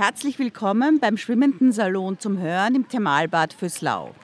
[0.00, 4.14] Herzlich willkommen beim Schwimmenden Salon zum Hören im Thermalbad Füßlau.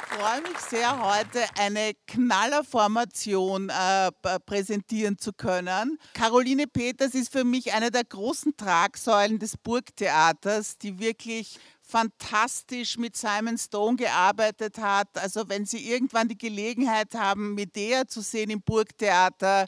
[0.00, 4.12] Ich freue mich sehr, heute eine Knallerformation äh,
[4.46, 5.98] präsentieren zu können.
[6.14, 13.14] Caroline Peters ist für mich eine der großen Tragsäulen des Burgtheaters, die wirklich fantastisch mit
[13.14, 15.08] Simon Stone gearbeitet hat.
[15.18, 19.66] Also wenn Sie irgendwann die Gelegenheit haben, Medea zu sehen im Burgtheater,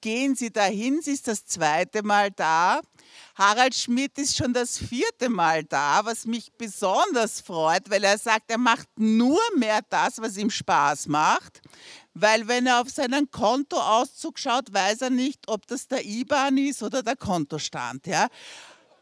[0.00, 1.00] gehen Sie dahin.
[1.02, 2.80] Sie ist das zweite Mal da.
[3.34, 8.50] Harald Schmidt ist schon das vierte Mal da, was mich besonders freut, weil er sagt,
[8.50, 11.62] er macht nur mehr das, was ihm Spaß macht.
[12.14, 16.82] Weil wenn er auf seinen Kontoauszug schaut, weiß er nicht, ob das der IBAN ist
[16.82, 18.06] oder der Kontostand.
[18.06, 18.28] Ja?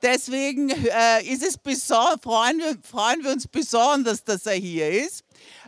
[0.03, 1.59] Deswegen äh, ist es
[2.23, 5.25] freuen, wir, freuen wir uns besonders, dass er hier ist.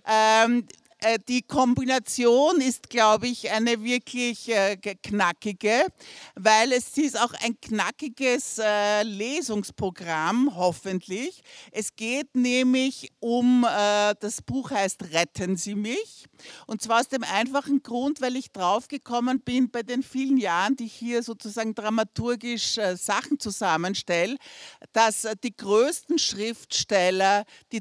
[0.06, 0.66] Ähm,
[1.02, 5.86] äh, die Kombination ist, glaube ich, eine wirklich äh, knackige,
[6.34, 11.42] weil es ist auch ein knackiges äh, Lesungsprogramm, hoffentlich.
[11.72, 16.26] Es geht nämlich um, das Buch heißt Retten Sie mich.
[16.66, 20.84] Und zwar aus dem einfachen Grund, weil ich draufgekommen bin bei den vielen Jahren, die
[20.84, 24.36] ich hier sozusagen dramaturgisch Sachen zusammenstelle,
[24.92, 27.80] dass die größten Schriftsteller die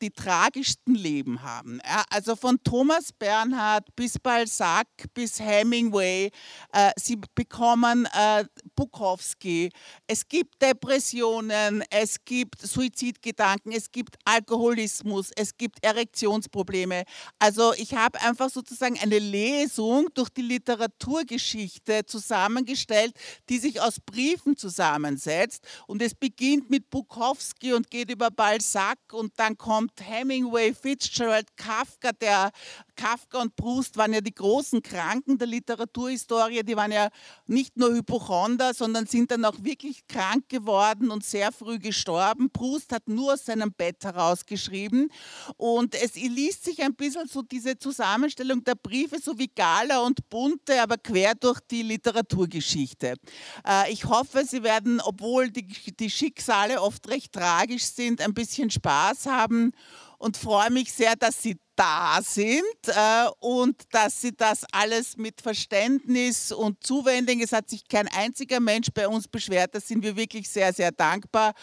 [0.00, 1.80] die tragischsten Leben haben.
[1.84, 6.30] Ja, also von Thomas Bernhard bis Balzac bis Hemingway.
[6.72, 8.44] Äh, sie bekommen äh,
[8.76, 9.70] Bukowski.
[10.06, 17.04] Es gibt Depressionen, es gibt Suizidgedanken, es gibt Alkoholismus, es gibt Erektionsprobleme.
[17.38, 23.14] Also ich habe einfach sozusagen eine Lesung durch die Literaturgeschichte zusammengestellt,
[23.48, 25.66] die sich aus Briefen zusammensetzt.
[25.86, 31.56] Und es beginnt mit Bukowski und geht über Balzac und dann kommt kommt Hemingway, Fitzgerald,
[31.56, 32.50] Kafka, der
[32.98, 37.08] Kafka und Proust waren ja die großen Kranken der Literaturhistorie, die waren ja
[37.46, 42.50] nicht nur Hypochonder, sondern sind dann auch wirklich krank geworden und sehr früh gestorben.
[42.50, 45.10] Proust hat nur aus seinem Bett herausgeschrieben
[45.56, 50.28] und es liest sich ein bisschen so diese Zusammenstellung der Briefe, so wie Gala und
[50.28, 53.14] Bunte, aber quer durch die Literaturgeschichte.
[53.64, 58.70] Äh, ich hoffe, Sie werden, obwohl die, die Schicksale oft recht tragisch sind, ein bisschen
[58.70, 59.72] Spaß haben
[60.18, 65.40] und freue mich sehr, dass Sie da sind äh, und dass Sie das alles mit
[65.40, 70.16] Verständnis und Zuwendung, es hat sich kein einziger Mensch bei uns beschwert, da sind wir
[70.16, 71.54] wirklich sehr, sehr dankbar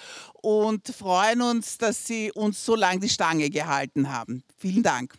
[0.41, 4.43] und freuen uns, dass Sie uns so lange die Stange gehalten haben.
[4.57, 5.13] Vielen Dank.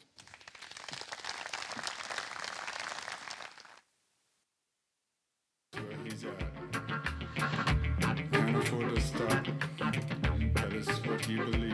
[11.28, 11.65] you believe.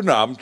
[0.00, 0.38] Guten Abend.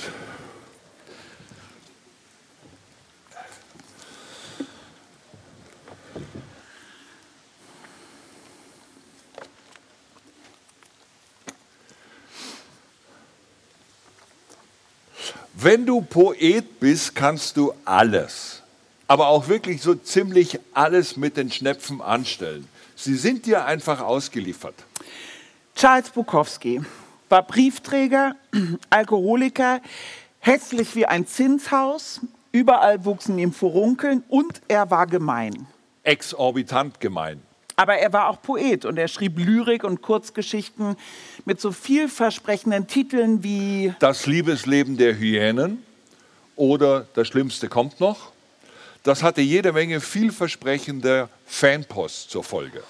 [15.54, 18.62] Wenn du Poet bist, kannst du alles,
[19.08, 22.69] aber auch wirklich so ziemlich alles mit den Schnepfen anstellen.
[22.94, 24.76] Sie sind dir einfach ausgeliefert.
[25.75, 26.80] Charles Bukowski,
[27.28, 28.36] war Briefträger,
[28.91, 29.80] Alkoholiker,
[30.41, 32.20] hässlich wie ein Zinshaus,
[32.52, 35.66] überall wuchsen ihm Furunkeln und er war gemein.
[36.02, 37.42] Exorbitant gemein.
[37.76, 40.96] Aber er war auch Poet und er schrieb Lyrik und Kurzgeschichten
[41.44, 45.82] mit so vielversprechenden Titeln wie Das Liebesleben der Hyänen
[46.56, 48.32] oder Das Schlimmste kommt noch.
[49.04, 52.82] Das hatte jede Menge vielversprechender Fanpost zur Folge.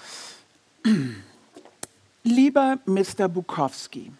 [2.23, 3.27] Lieber Mr.
[3.29, 4.11] Bukowski,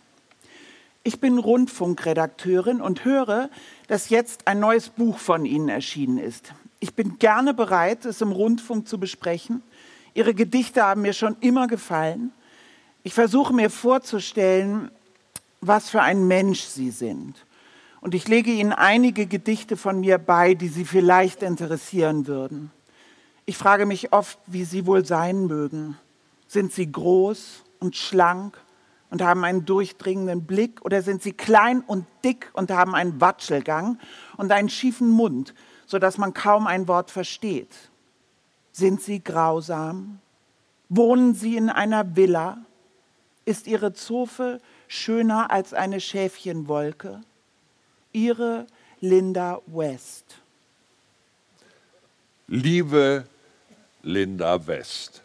[1.09, 3.49] ich bin Rundfunkredakteurin und höre,
[3.87, 6.53] dass jetzt ein neues Buch von Ihnen erschienen ist.
[6.79, 9.63] Ich bin gerne bereit, es im Rundfunk zu besprechen.
[10.13, 12.31] Ihre Gedichte haben mir schon immer gefallen.
[13.01, 14.91] Ich versuche mir vorzustellen,
[15.61, 17.43] was für ein Mensch Sie sind.
[18.01, 22.69] Und ich lege Ihnen einige Gedichte von mir bei, die Sie vielleicht interessieren würden.
[23.47, 25.97] Ich frage mich oft, wie Sie wohl sein mögen.
[26.47, 28.59] Sind Sie groß und schlank,
[29.09, 33.99] und haben einen durchdringenden Blick oder sind sie klein und dick und haben einen Watschelgang
[34.37, 35.53] und einen schiefen Mund,
[35.85, 37.75] sodass man kaum ein Wort versteht?
[38.71, 40.19] Sind sie grausam?
[40.89, 42.59] Wohnen sie in einer Villa?
[43.45, 47.21] Ist ihre Zofe schöner als eine Schäfchenwolke?
[48.11, 48.67] Ihre
[49.01, 50.39] Linda West.
[52.47, 53.25] Liebe
[54.01, 55.21] Linda West,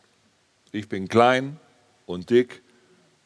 [0.73, 1.59] ich bin klein
[2.07, 2.64] und dick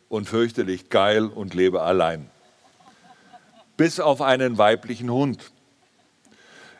[0.08, 2.30] und fürchterlich geil und lebe allein.
[3.76, 5.52] Bis auf einen weiblichen Hund.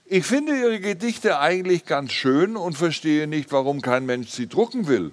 [0.05, 4.89] Ich finde Ihre Gedichte eigentlich ganz schön und verstehe nicht, warum kein Mensch sie drucken
[4.89, 5.13] will.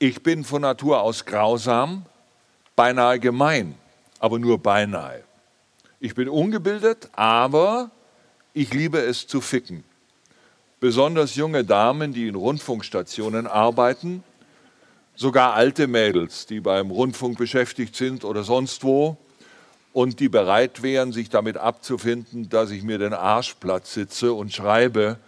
[0.00, 2.04] Ich bin von Natur aus grausam,
[2.74, 3.76] beinahe gemein,
[4.18, 5.22] aber nur beinahe.
[6.00, 7.92] Ich bin ungebildet, aber
[8.52, 9.84] ich liebe es zu ficken.
[10.80, 14.24] Besonders junge Damen, die in Rundfunkstationen arbeiten,
[15.14, 19.16] sogar alte Mädels, die beim Rundfunk beschäftigt sind oder sonst wo
[19.92, 24.52] und die bereit wären, sich damit abzufinden, dass ich mir den Arsch platt sitze und
[24.52, 25.18] schreibe,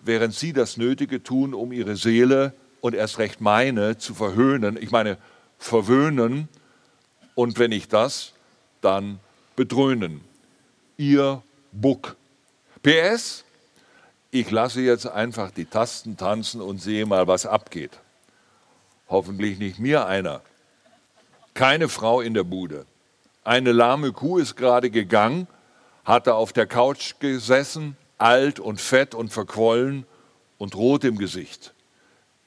[0.00, 4.78] während sie das Nötige tun, um ihre Seele und erst recht meine zu verhöhnen.
[4.80, 5.18] Ich meine,
[5.58, 6.48] verwöhnen
[7.34, 8.32] und wenn ich das,
[8.80, 9.20] dann
[9.54, 10.20] bedröhnen.
[10.96, 11.42] Ihr
[11.72, 12.16] Buck.
[12.82, 13.44] PS,
[14.30, 17.98] ich lasse jetzt einfach die Tasten tanzen und sehe mal, was abgeht.
[19.08, 20.42] Hoffentlich nicht mir einer.
[21.54, 22.86] Keine Frau in der Bude.
[23.44, 25.46] Eine lahme Kuh ist gerade gegangen,
[26.04, 30.04] hatte auf der Couch gesessen, alt und fett und verquollen
[30.58, 31.72] und rot im Gesicht.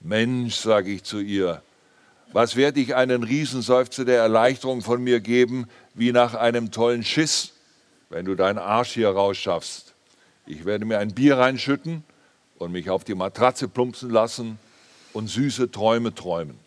[0.02, 1.62] Mensch, sage ich zu ihr,
[2.34, 7.54] was werde ich einen Riesenseufzer der Erleichterung von mir geben, wie nach einem tollen Schiss,
[8.10, 9.94] wenn du deinen Arsch hier rausschaffst.
[10.46, 12.04] Ich werde mir ein Bier reinschütten
[12.58, 14.60] und mich auf die Matratze plumpsen lassen
[15.19, 16.57] und süße Träume träumen.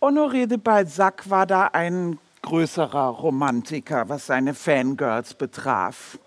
[0.00, 6.18] Honoré de Balzac war da ein größerer Romantiker, was seine Fangirls betraf.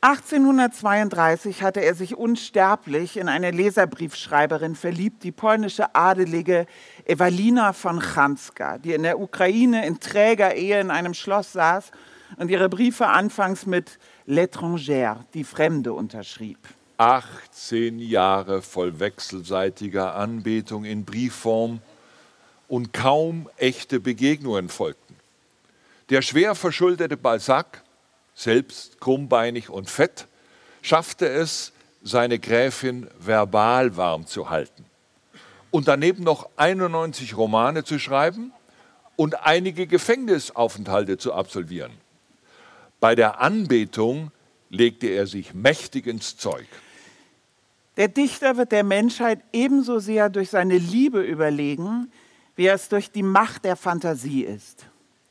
[0.00, 6.66] 1832 hatte er sich unsterblich in eine Leserbriefschreiberin verliebt, die polnische Adelige
[7.04, 11.92] Ewalina von Chanska, die in der Ukraine in träger Ehe in einem Schloss saß
[12.38, 16.58] und ihre Briefe anfangs mit L'étrangère, die Fremde, unterschrieb.
[17.00, 21.80] 18 Jahre voll wechselseitiger Anbetung in Briefform
[22.68, 25.16] und kaum echte Begegnungen folgten.
[26.10, 27.82] Der schwer verschuldete Balzac
[28.34, 30.26] selbst krummbeinig und fett,
[30.82, 34.84] schaffte es, seine Gräfin verbal warm zu halten.
[35.70, 38.52] Und daneben noch 91 Romane zu schreiben
[39.16, 41.92] und einige Gefängnisaufenthalte zu absolvieren.
[43.00, 44.32] Bei der Anbetung
[44.68, 46.66] legte er sich mächtig ins Zeug.
[48.00, 52.10] Der Dichter wird der Menschheit ebenso sehr durch seine Liebe überlegen,
[52.56, 54.86] wie er es durch die Macht der Fantasie ist.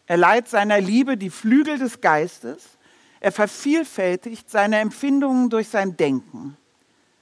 [0.05, 2.77] Er leiht seiner Liebe die Flügel des Geistes
[3.21, 6.57] er vervielfältigt seine Empfindungen durch sein Denken.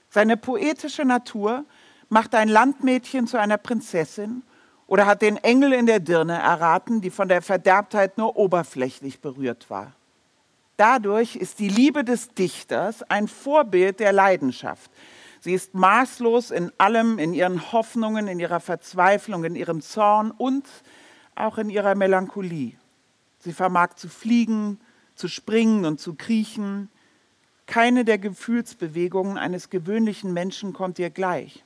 [0.09, 1.63] Seine poetische Natur
[2.09, 4.43] macht ein Landmädchen zu einer Prinzessin
[4.85, 9.69] oder hat den Engel in der Dirne erraten, die von der Verderbtheit nur oberflächlich berührt
[9.69, 9.93] war.
[10.75, 14.91] Dadurch ist die Liebe des Dichters ein Vorbild der Leidenschaft.
[15.39, 20.65] Sie ist maßlos in allem, in ihren Hoffnungen, in ihrer Verzweiflung, in ihrem Zorn und
[21.35, 22.73] auch in ihrer Melancholie.
[23.39, 24.79] Sie vermag zu fliegen,
[25.15, 26.89] zu springen und zu kriechen.
[27.65, 31.63] Keine der Gefühlsbewegungen eines gewöhnlichen Menschen kommt ihr gleich.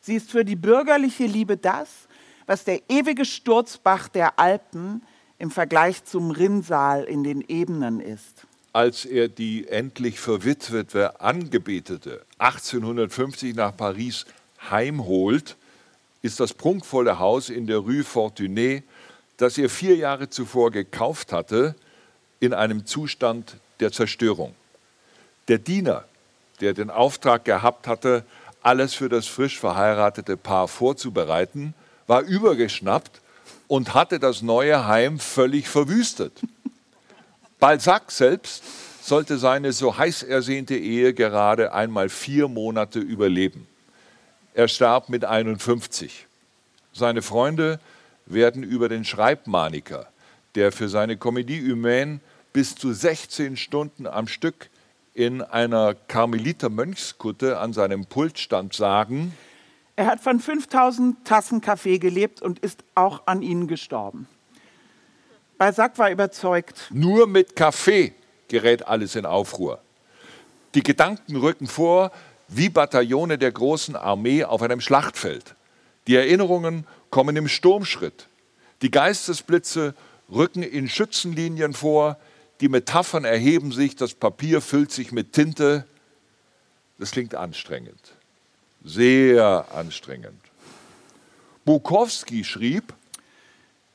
[0.00, 2.08] Sie ist für die bürgerliche Liebe das,
[2.46, 5.02] was der ewige Sturzbach der Alpen
[5.38, 8.46] im Vergleich zum Rinnsal in den Ebenen ist.
[8.72, 14.24] Als er die endlich verwitwete Angebetete 1850 nach Paris
[14.70, 15.56] heimholt,
[16.22, 18.82] ist das prunkvolle Haus in der Rue Fortuné,
[19.36, 21.74] das er vier Jahre zuvor gekauft hatte,
[22.40, 24.54] in einem Zustand der Zerstörung.
[25.48, 26.04] Der Diener,
[26.60, 28.24] der den Auftrag gehabt hatte,
[28.62, 31.74] alles für das frisch verheiratete Paar vorzubereiten,
[32.06, 33.20] war übergeschnappt
[33.68, 36.32] und hatte das neue Heim völlig verwüstet.
[37.62, 38.64] Balzac selbst
[39.04, 43.68] sollte seine so heiß ersehnte Ehe gerade einmal vier Monate überleben.
[44.52, 46.26] Er starb mit 51.
[46.92, 47.78] Seine Freunde
[48.26, 50.08] werden über den Schreibmaniker,
[50.56, 52.18] der für seine Comédie humaine
[52.52, 54.68] bis zu 16 Stunden am Stück
[55.14, 59.34] in einer Karmeliter-Mönchskutte an seinem Pult stand, sagen,
[59.94, 64.26] er hat von 5000 Tassen Kaffee gelebt und ist auch an ihnen gestorben.
[65.62, 66.88] Balzac war überzeugt.
[66.90, 68.14] Nur mit Kaffee
[68.48, 69.80] gerät alles in Aufruhr.
[70.74, 72.10] Die Gedanken rücken vor
[72.48, 75.54] wie Bataillone der großen Armee auf einem Schlachtfeld.
[76.08, 78.26] Die Erinnerungen kommen im Sturmschritt.
[78.82, 79.94] Die Geistesblitze
[80.28, 82.18] rücken in Schützenlinien vor,
[82.60, 85.86] die Metaphern erheben sich, das Papier füllt sich mit Tinte.
[86.98, 88.14] Das klingt anstrengend,
[88.82, 90.40] sehr anstrengend.
[91.64, 92.92] Bukowski schrieb,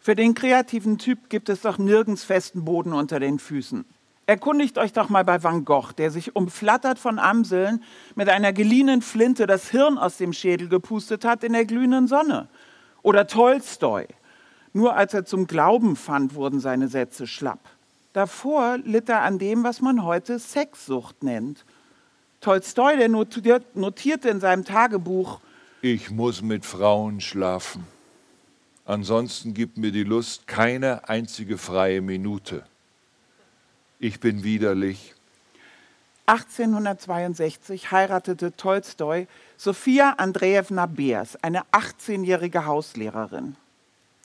[0.07, 3.83] für den kreativen Typ gibt es doch nirgends festen Boden unter den Füßen.
[4.25, 7.83] Erkundigt euch doch mal bei Van Gogh, der sich umflattert von Amseln
[8.15, 12.47] mit einer geliehenen Flinte das Hirn aus dem Schädel gepustet hat in der glühenden Sonne.
[13.01, 14.05] Oder Tolstoi.
[14.71, 17.59] Nur als er zum Glauben fand, wurden seine Sätze schlapp.
[18.13, 21.65] Davor litt er an dem, was man heute Sexsucht nennt.
[22.39, 25.41] Tolstoi, der notierte in seinem Tagebuch,
[25.81, 27.85] ich muss mit Frauen schlafen.
[28.87, 32.63] Ansonsten gibt mir die Lust keine einzige freie Minute.
[33.99, 35.13] Ich bin widerlich.
[36.27, 39.27] 1862 heiratete Tolstoi
[39.57, 43.57] Sophia Andrejewna Beers, eine 18-jährige Hauslehrerin.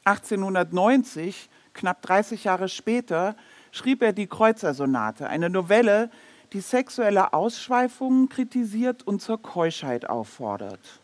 [0.05, 3.35] 1890, knapp 30 Jahre später,
[3.73, 6.09] schrieb er die Kreuzersonate, eine Novelle,
[6.53, 11.01] die sexuelle Ausschweifungen kritisiert und zur Keuschheit auffordert.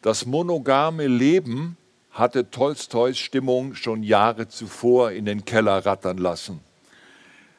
[0.00, 1.76] Das monogame Leben
[2.14, 6.60] hatte Tolstois Stimmung schon Jahre zuvor in den Keller rattern lassen.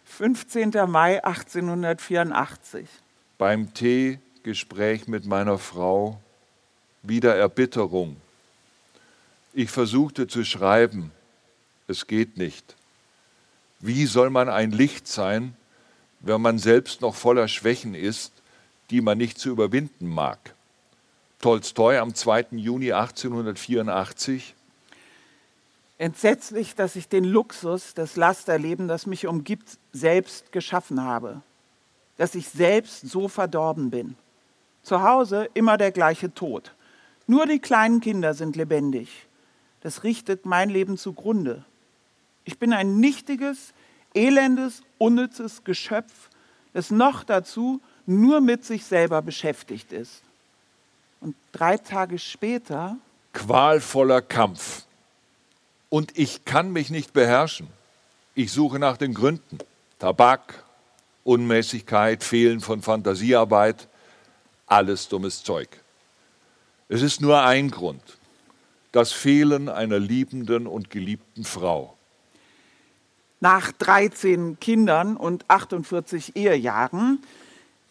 [0.06, 0.72] 15.
[0.88, 2.88] Mai 1884.
[3.38, 6.20] Beim Teegespräch mit meiner Frau
[7.04, 8.16] wieder Erbitterung.
[9.54, 11.12] Ich versuchte zu schreiben,
[11.88, 12.76] es geht nicht.
[13.80, 15.56] Wie soll man ein Licht sein,
[16.22, 18.32] wenn man selbst noch voller Schwächen ist,
[18.90, 20.56] die man nicht zu überwinden mag?
[21.46, 22.48] Tolstoi am 2.
[22.54, 24.56] Juni 1884
[26.00, 31.44] Entsetzlich, dass ich den Luxus, das Lasterleben, das mich umgibt, selbst geschaffen habe.
[32.18, 34.16] Dass ich selbst so verdorben bin.
[34.82, 36.74] Zu Hause immer der gleiche Tod.
[37.28, 39.28] Nur die kleinen Kinder sind lebendig.
[39.82, 41.64] Das richtet mein Leben zugrunde.
[42.44, 43.76] Ich bin ein nichtiges,
[44.16, 46.32] elendes, unnützes Geschöpf,
[46.74, 50.24] das noch dazu nur mit sich selber beschäftigt ist.
[51.20, 52.98] Und drei Tage später.
[53.34, 54.86] Qualvoller Kampf
[55.96, 57.68] und ich kann mich nicht beherrschen.
[58.34, 59.60] Ich suche nach den Gründen.
[59.98, 60.62] Tabak,
[61.24, 63.88] Unmäßigkeit, Fehlen von Fantasiearbeit,
[64.68, 65.70] alles dummes Zeug.
[66.90, 68.02] Es ist nur ein Grund,
[68.92, 71.96] das Fehlen einer liebenden und geliebten Frau.
[73.40, 77.24] Nach 13 Kindern und 48 Ehejahren,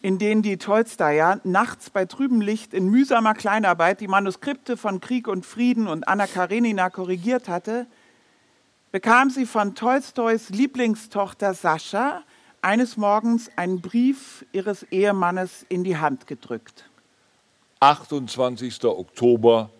[0.04, 5.26] in denen die Tolstaja nachts bei trübem Licht in mühsamer Kleinarbeit die Manuskripte von Krieg
[5.26, 7.86] und Frieden und Anna Karenina korrigiert hatte,
[8.92, 12.22] bekam sie von Tolstois Lieblingstochter Sascha
[12.60, 16.84] eines Morgens einen Brief ihres Ehemannes in die Hand gedrückt.
[17.80, 18.84] 28.
[18.84, 19.70] Oktober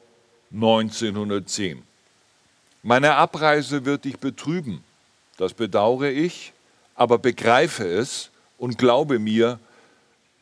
[0.54, 1.82] 1910.
[2.82, 4.82] Meine Abreise wird dich betrüben.
[5.36, 6.54] Das bedauere ich,
[6.94, 9.58] aber begreife es und glaube mir,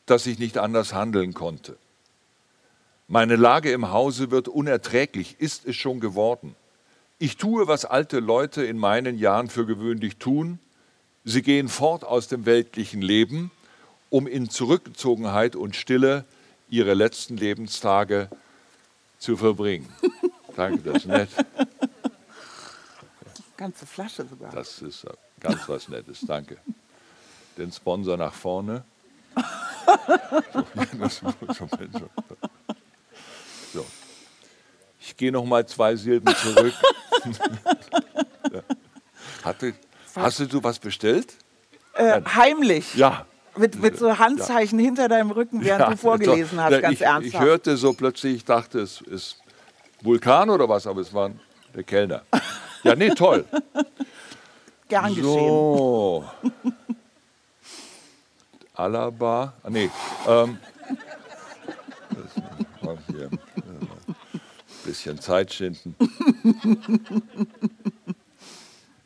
[0.06, 1.76] dass ich nicht anders handeln konnte.
[3.08, 6.56] Meine Lage im Hause wird unerträglich, ist es schon geworden.
[7.18, 10.58] Ich tue, was alte Leute in meinen Jahren für gewöhnlich tun.
[11.24, 13.50] Sie gehen fort aus dem weltlichen Leben,
[14.10, 16.24] um in Zurückgezogenheit und Stille
[16.68, 18.28] ihre letzten Lebenstage
[19.18, 19.88] zu verbringen.
[20.56, 21.28] Danke, das ist nett.
[23.56, 24.50] Ganze Flasche sogar.
[24.52, 25.06] Das ist
[25.38, 26.58] ganz was Nettes, danke.
[27.56, 28.84] Den Sponsor nach vorne.
[33.72, 33.86] so.
[35.00, 36.74] Ich gehe noch mal zwei Silben zurück.
[39.44, 39.74] Hatte,
[40.14, 41.34] hast du was bestellt?
[41.94, 42.94] Äh, heimlich.
[42.94, 43.26] Ja.
[43.56, 44.84] Mit, mit so Handzeichen ja.
[44.86, 47.34] hinter deinem Rücken, während ja, du vorgelesen hast, ganz ich, ernsthaft.
[47.34, 49.36] Ich hörte so plötzlich, ich dachte, es ist
[50.00, 51.30] Vulkan oder was, aber es war
[51.74, 52.22] der Kellner.
[52.82, 53.44] Ja, nee, toll.
[54.88, 56.24] Gern so.
[58.82, 59.88] Alaba, ah, nee,
[60.26, 60.58] ähm,
[63.06, 63.30] hier,
[64.84, 65.94] bisschen Zeit schinden.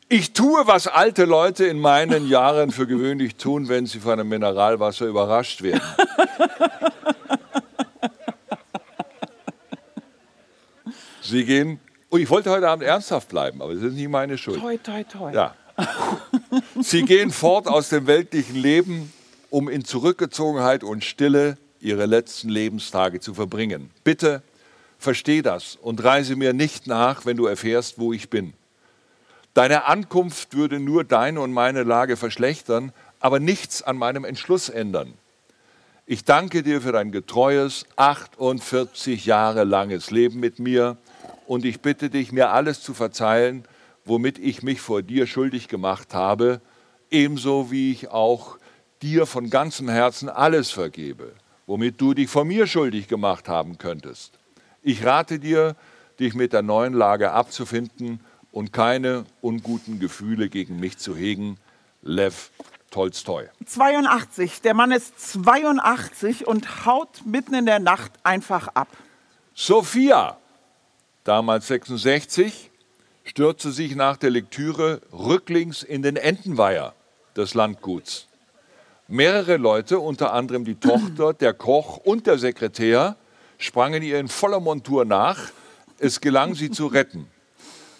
[0.09, 4.29] Ich tue, was alte Leute in meinen Jahren für gewöhnlich tun, wenn sie von einem
[4.29, 5.81] Mineralwasser überrascht werden.
[11.21, 11.79] Sie gehen,
[12.09, 14.59] oh, ich wollte heute Abend ernsthaft bleiben, aber das ist nicht meine Schuld.
[14.59, 15.33] Toi, toi, toi.
[15.33, 15.53] Ja.
[16.81, 19.11] Sie gehen fort aus dem weltlichen Leben,
[19.57, 23.89] um in Zurückgezogenheit und Stille ihre letzten Lebenstage zu verbringen.
[24.03, 24.43] Bitte
[24.99, 28.53] versteh das und reise mir nicht nach, wenn du erfährst, wo ich bin.
[29.55, 35.15] Deine Ankunft würde nur deine und meine Lage verschlechtern, aber nichts an meinem Entschluss ändern.
[36.05, 40.97] Ich danke dir für dein getreues, 48 Jahre langes Leben mit mir
[41.47, 43.63] und ich bitte dich, mir alles zu verzeihen,
[44.05, 46.61] womit ich mich vor dir schuldig gemacht habe,
[47.09, 48.59] ebenso wie ich auch
[49.01, 51.33] dir von ganzem Herzen alles vergebe,
[51.65, 54.39] womit du dich vor mir schuldig gemacht haben könntest.
[54.81, 55.75] Ich rate dir,
[56.19, 58.19] dich mit der neuen Lage abzufinden
[58.51, 61.57] und keine unguten Gefühle gegen mich zu hegen.
[62.01, 62.51] Lev
[62.89, 63.49] Tolstoi.
[63.65, 64.61] 82.
[64.61, 68.87] Der Mann ist 82 und haut mitten in der Nacht einfach ab.
[69.53, 70.37] Sophia,
[71.23, 72.71] damals 66,
[73.25, 76.93] stürzte sich nach der Lektüre rücklings in den Entenweiher
[77.35, 78.26] des Landguts.
[79.09, 83.15] Mehrere Leute, unter anderem die Tochter, der Koch und der Sekretär,
[83.57, 85.51] sprangen ihr in voller Montur nach.
[85.97, 87.25] Es gelang, sie zu retten.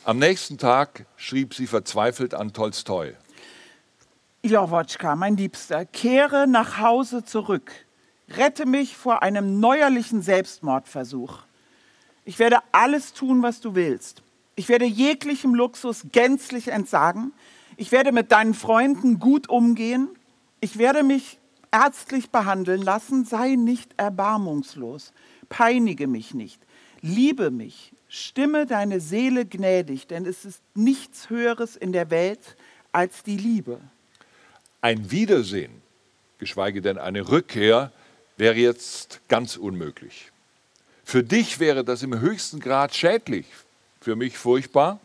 [0.03, 3.13] Am nächsten Tag schrieb sie verzweifelt an Tolstoi.
[4.41, 7.71] Ilowotschka, mein Liebster, kehre nach Hause zurück.
[8.29, 11.39] Rette mich vor einem neuerlichen Selbstmordversuch.
[12.25, 14.23] Ich werde alles tun, was du willst.
[14.57, 17.31] Ich werde jeglichem Luxus gänzlich entsagen.
[17.77, 20.09] Ich werde mit deinen Freunden gut umgehen.
[20.59, 21.37] Ich werde mich
[21.71, 23.25] ärztlich behandeln lassen.
[23.25, 25.13] Sei nicht erbarmungslos.
[25.49, 26.61] Peinige mich nicht.
[27.01, 27.93] Liebe mich.
[28.09, 32.55] Stimme deine Seele gnädig, denn es ist nichts Höheres in der Welt
[32.91, 33.81] als die Liebe.
[34.79, 35.81] Ein Wiedersehen,
[36.37, 37.91] geschweige denn eine Rückkehr,
[38.37, 40.31] wäre jetzt ganz unmöglich.
[41.03, 43.45] Für dich wäre das im höchsten Grad schädlich,
[43.99, 44.99] für mich furchtbar,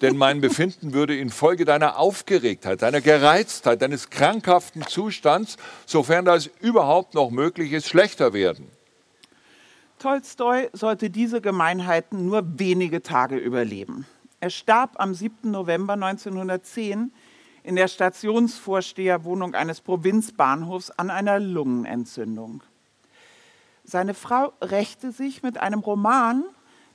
[0.00, 5.56] denn mein Befinden würde infolge deiner Aufgeregtheit, deiner Gereiztheit, deines krankhaften Zustands,
[5.86, 8.70] sofern das überhaupt noch möglich ist, schlechter werden.
[9.98, 14.06] Tolstoi sollte diese Gemeinheiten nur wenige Tage überleben.
[14.40, 15.50] Er starb am 7.
[15.50, 17.12] November 1910
[17.62, 22.62] in der Stationsvorsteherwohnung eines Provinzbahnhofs an einer Lungenentzündung.
[23.84, 26.44] Seine Frau rächte sich mit einem Roman,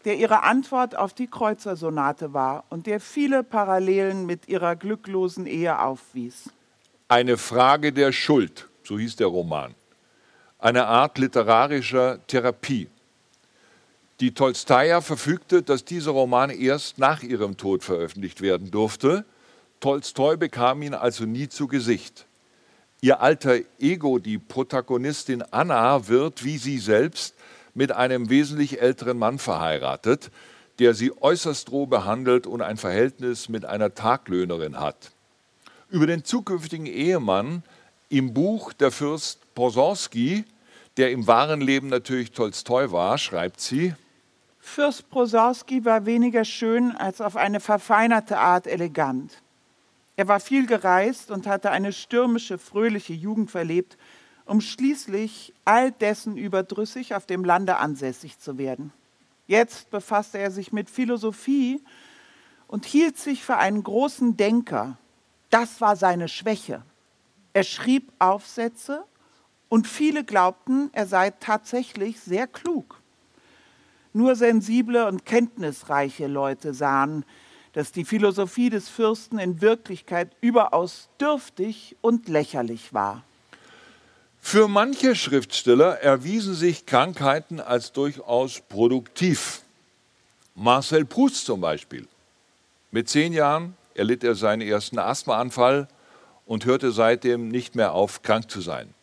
[0.06, 5.80] der ihre Antwort auf die Kreuzersonate war und der viele Parallelen mit ihrer glücklosen Ehe
[5.80, 6.50] aufwies.
[7.08, 9.76] Eine Frage der Schuld, so hieß der Roman.
[10.60, 12.88] Eine Art literarischer Therapie.
[14.20, 19.26] Die Tolstaja verfügte, dass dieser Roman erst nach ihrem Tod veröffentlicht werden durfte.
[19.80, 22.28] Tolstoi bekam ihn also nie zu Gesicht.
[23.02, 27.34] Ihr alter Ego, die Protagonistin Anna, wird wie sie selbst
[27.74, 30.32] mit einem wesentlich älteren Mann verheiratet,
[30.80, 35.12] der sie äußerst roh behandelt und ein Verhältnis mit einer Taglöhnerin hat.
[35.90, 37.64] Über den zukünftigen Ehemann
[38.10, 40.46] im Buch Der Fürst Posorski,
[40.98, 43.94] der im wahren Leben natürlich Tolstoi war, schreibt sie,
[44.60, 49.42] Fürst Prosorski war weniger schön als auf eine verfeinerte Art elegant.
[50.16, 53.98] Er war viel gereist und hatte eine stürmische, fröhliche Jugend verlebt
[54.52, 58.92] um schließlich all dessen überdrüssig auf dem Lande ansässig zu werden.
[59.48, 61.82] Jetzt befasste er sich mit Philosophie
[62.68, 64.98] und hielt sich für einen großen Denker.
[65.52, 66.84] Das war seine Schwäche.
[67.54, 69.06] Er schrieb Aufsätze
[69.70, 73.00] und viele glaubten, er sei tatsächlich sehr klug.
[74.12, 77.24] Nur sensible und kenntnisreiche Leute sahen,
[77.72, 83.24] dass die Philosophie des Fürsten in Wirklichkeit überaus dürftig und lächerlich war.
[84.44, 89.62] Für manche Schriftsteller erwiesen sich Krankheiten als durchaus produktiv.
[90.56, 92.08] Marcel Proust zum Beispiel.
[92.90, 95.88] Mit zehn Jahren erlitt er seinen ersten Asthmaanfall
[96.46, 98.94] und hörte seitdem nicht mehr auf, krank zu sein.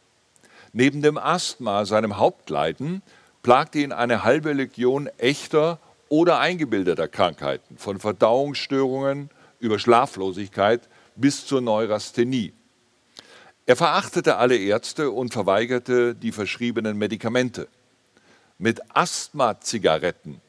[0.75, 3.01] Neben dem Asthma, seinem Hauptleiden,
[3.43, 5.79] plagte ihn eine halbe Legion echter
[6.11, 12.53] oder eingebildeter Krankheiten, von Verdauungsstörungen über Schlaflosigkeit bis zur Neurasthenie.
[13.69, 17.69] Er verachtete alle Ärzte und verweigerte die verschriebenen Medikamente.
[18.57, 20.41] Mit Asthma-Zigaretten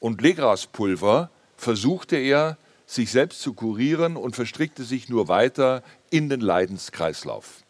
[0.00, 6.40] und Legraspulver versuchte er, sich selbst zu kurieren und verstrickte sich nur weiter in den
[6.40, 7.64] Leidenskreislauf.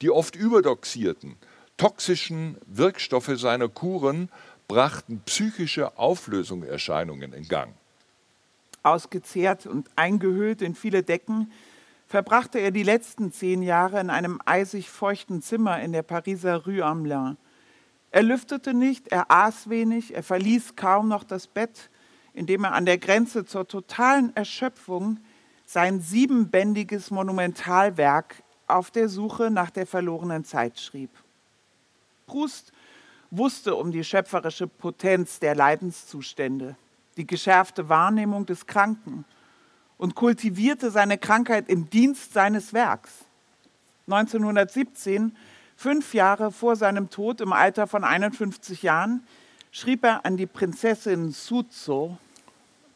[0.00, 1.36] Die oft überdoxierten,
[1.76, 4.30] toxischen Wirkstoffe seiner Kuren
[4.66, 7.74] brachten psychische Auflösungserscheinungen in Gang.
[8.82, 11.52] Ausgezehrt und eingehüllt in viele Decken
[12.08, 16.84] verbrachte er die letzten zehn Jahre in einem eisig feuchten Zimmer in der Pariser Rue
[16.84, 17.36] Amelin.
[18.10, 21.90] Er lüftete nicht, er aß wenig, er verließ kaum noch das Bett,
[22.32, 25.20] indem er an der Grenze zur totalen Erschöpfung
[25.66, 31.10] sein siebenbändiges Monumentalwerk auf der Suche nach der verlorenen Zeit schrieb.
[32.26, 32.72] Proust
[33.30, 36.76] wusste um die schöpferische Potenz der Leidenszustände,
[37.18, 39.26] die geschärfte Wahrnehmung des Kranken
[39.98, 43.10] und kultivierte seine Krankheit im Dienst seines Werks.
[44.06, 45.36] 1917,
[45.76, 49.22] fünf Jahre vor seinem Tod im Alter von 51 Jahren,
[49.70, 52.16] schrieb er an die Prinzessin Suzo,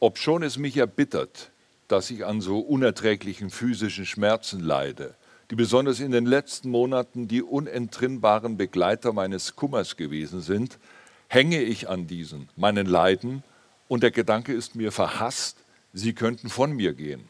[0.00, 1.52] Obschon es mich erbittert,
[1.86, 5.14] dass ich an so unerträglichen physischen Schmerzen leide,
[5.48, 10.80] die besonders in den letzten Monaten die unentrinnbaren Begleiter meines Kummers gewesen sind,
[11.28, 13.44] hänge ich an diesen, meinen Leiden,
[13.86, 15.58] und der Gedanke ist mir verhasst,
[15.92, 17.28] sie könnten von mir gehen.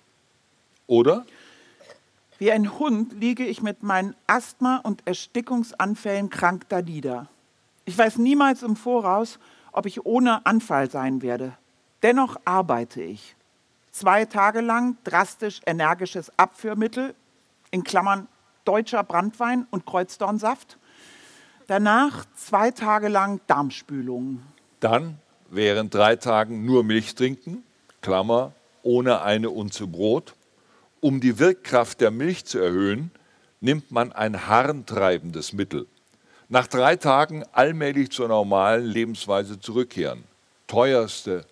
[0.86, 1.24] Oder?
[2.38, 7.28] Wie ein Hund liege ich mit meinen Asthma- und Erstickungsanfällen krank da nieder.
[7.84, 9.38] Ich weiß niemals im Voraus,
[9.72, 11.56] ob ich ohne Anfall sein werde.
[12.02, 13.36] Dennoch arbeite ich.
[13.90, 17.14] Zwei Tage lang drastisch energisches Abführmittel,
[17.70, 18.28] in Klammern
[18.64, 20.78] deutscher Brandwein und Kreuzdornsaft.
[21.66, 24.42] Danach zwei Tage lang Darmspülung.
[24.80, 25.18] Dann
[25.50, 27.62] während drei Tagen nur Milch trinken,
[28.02, 30.34] Klammer, ohne eine Unze Brot.
[31.00, 33.10] Um die Wirkkraft der Milch zu erhöhen,
[33.60, 35.86] nimmt man ein harntreibendes Mittel.
[36.48, 40.24] Nach drei Tagen allmählich zur normalen Lebensweise zurückkehren.
[40.66, 41.46] Teuerste.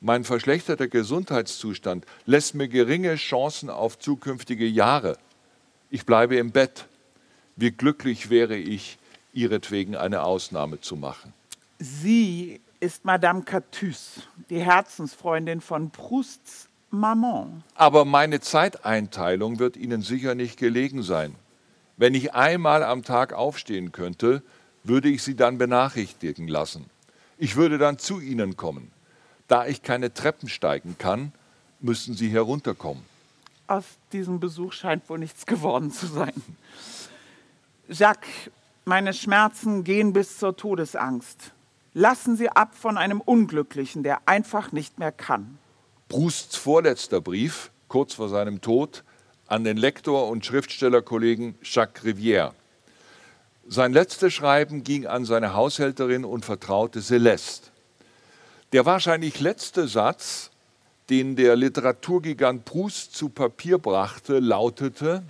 [0.00, 5.18] Mein verschlechterter Gesundheitszustand lässt mir geringe Chancen auf zukünftige Jahre.
[5.90, 6.86] Ich bleibe im Bett.
[7.56, 8.98] Wie glücklich wäre ich,
[9.32, 11.32] ihretwegen eine Ausnahme zu machen.
[11.78, 17.62] Sie ist Madame Catus, die Herzensfreundin von Prousts Maman.
[17.76, 21.36] Aber meine Zeiteinteilung wird Ihnen sicher nicht gelegen sein.
[21.96, 24.42] Wenn ich einmal am Tag aufstehen könnte,
[24.82, 26.86] würde ich Sie dann benachrichtigen lassen.
[27.38, 28.90] Ich würde dann zu Ihnen kommen.
[29.46, 31.30] Da ich keine Treppen steigen kann,
[31.78, 33.04] müssen Sie herunterkommen.
[33.68, 36.34] Aus diesem Besuch scheint wohl nichts geworden zu sein.
[37.88, 38.50] Jacques,
[38.84, 41.52] meine Schmerzen gehen bis zur Todesangst.
[41.94, 45.58] Lassen Sie ab von einem Unglücklichen, der einfach nicht mehr kann.
[46.08, 49.04] Prousts vorletzter Brief, kurz vor seinem Tod,
[49.46, 52.52] an den Lektor und Schriftstellerkollegen Jacques Rivière.
[53.68, 57.68] Sein letztes Schreiben ging an seine Haushälterin und Vertraute Celeste.
[58.72, 60.50] Der wahrscheinlich letzte Satz,
[61.10, 65.22] den der Literaturgigant Proust zu Papier brachte, lautete,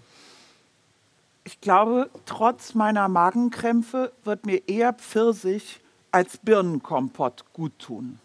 [1.42, 5.81] Ich glaube, trotz meiner Magenkrämpfe wird mir eher Pfirsich
[6.12, 8.20] als Birnenkompott guttun.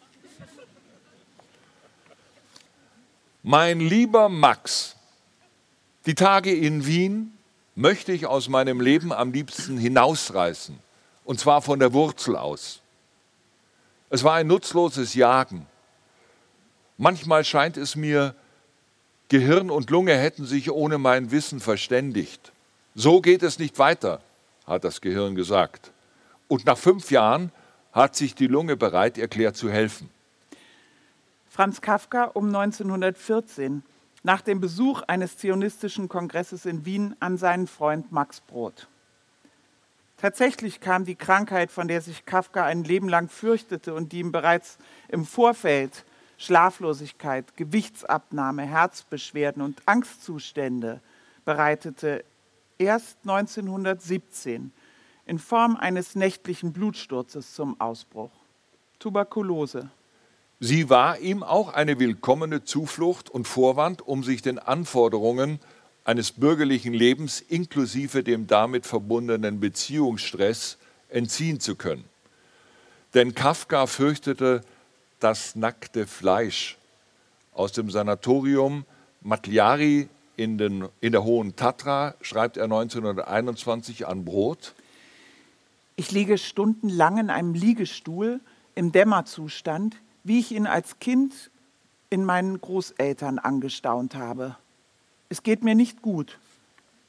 [3.43, 4.97] Mein lieber Max,
[6.06, 7.38] die Tage in Wien
[7.76, 10.78] möchte ich aus meinem Leben am liebsten hinausreißen,
[11.23, 12.82] und zwar von der Wurzel aus.
[14.10, 15.65] Es war ein nutzloses Jagen.
[16.97, 18.36] Manchmal scheint es mir,
[19.30, 22.52] Gehirn und Lunge hätten sich ohne mein Wissen verständigt.
[22.95, 24.21] So geht es nicht weiter,
[24.65, 25.91] hat das Gehirn gesagt.
[26.47, 27.52] Und nach fünf Jahren
[27.91, 30.10] hat sich die Lunge bereit erklärt zu helfen.
[31.50, 33.84] Franz Kafka um 1914,
[34.23, 38.88] nach dem Besuch eines zionistischen Kongresses in Wien an seinen Freund Max Brod.
[40.17, 44.32] Tatsächlich kam die Krankheit, von der sich Kafka ein Leben lang fürchtete und die ihm
[44.32, 46.06] bereits im Vorfeld
[46.38, 51.02] Schlaflosigkeit, Gewichtsabnahme, Herzbeschwerden und Angstzustände
[51.45, 52.23] bereitete,
[52.78, 54.71] erst 1917
[55.28, 58.32] in Form eines nächtlichen Blutsturzes zum Ausbruch.
[59.00, 59.90] Tuberkulose.
[60.60, 65.60] Sie war ihm auch eine willkommene Zuflucht und Vorwand, um sich den Anforderungen
[66.04, 70.78] eines bürgerlichen Lebens inklusive dem damit verbundenen Beziehungsstress
[71.10, 72.06] entziehen zu können.
[73.13, 74.62] Denn Kafka fürchtete
[75.20, 76.78] das nackte Fleisch.
[77.54, 78.86] Aus dem Sanatorium
[79.22, 84.74] Matliari in, den, in der Hohen Tatra schreibt er 1921 an Brot.
[86.00, 88.40] Ich liege stundenlang in einem Liegestuhl
[88.76, 91.50] im Dämmerzustand, wie ich ihn als Kind
[92.12, 94.56] in meinen Großeltern angestaunt habe.
[95.30, 96.38] Es geht mir nicht gut.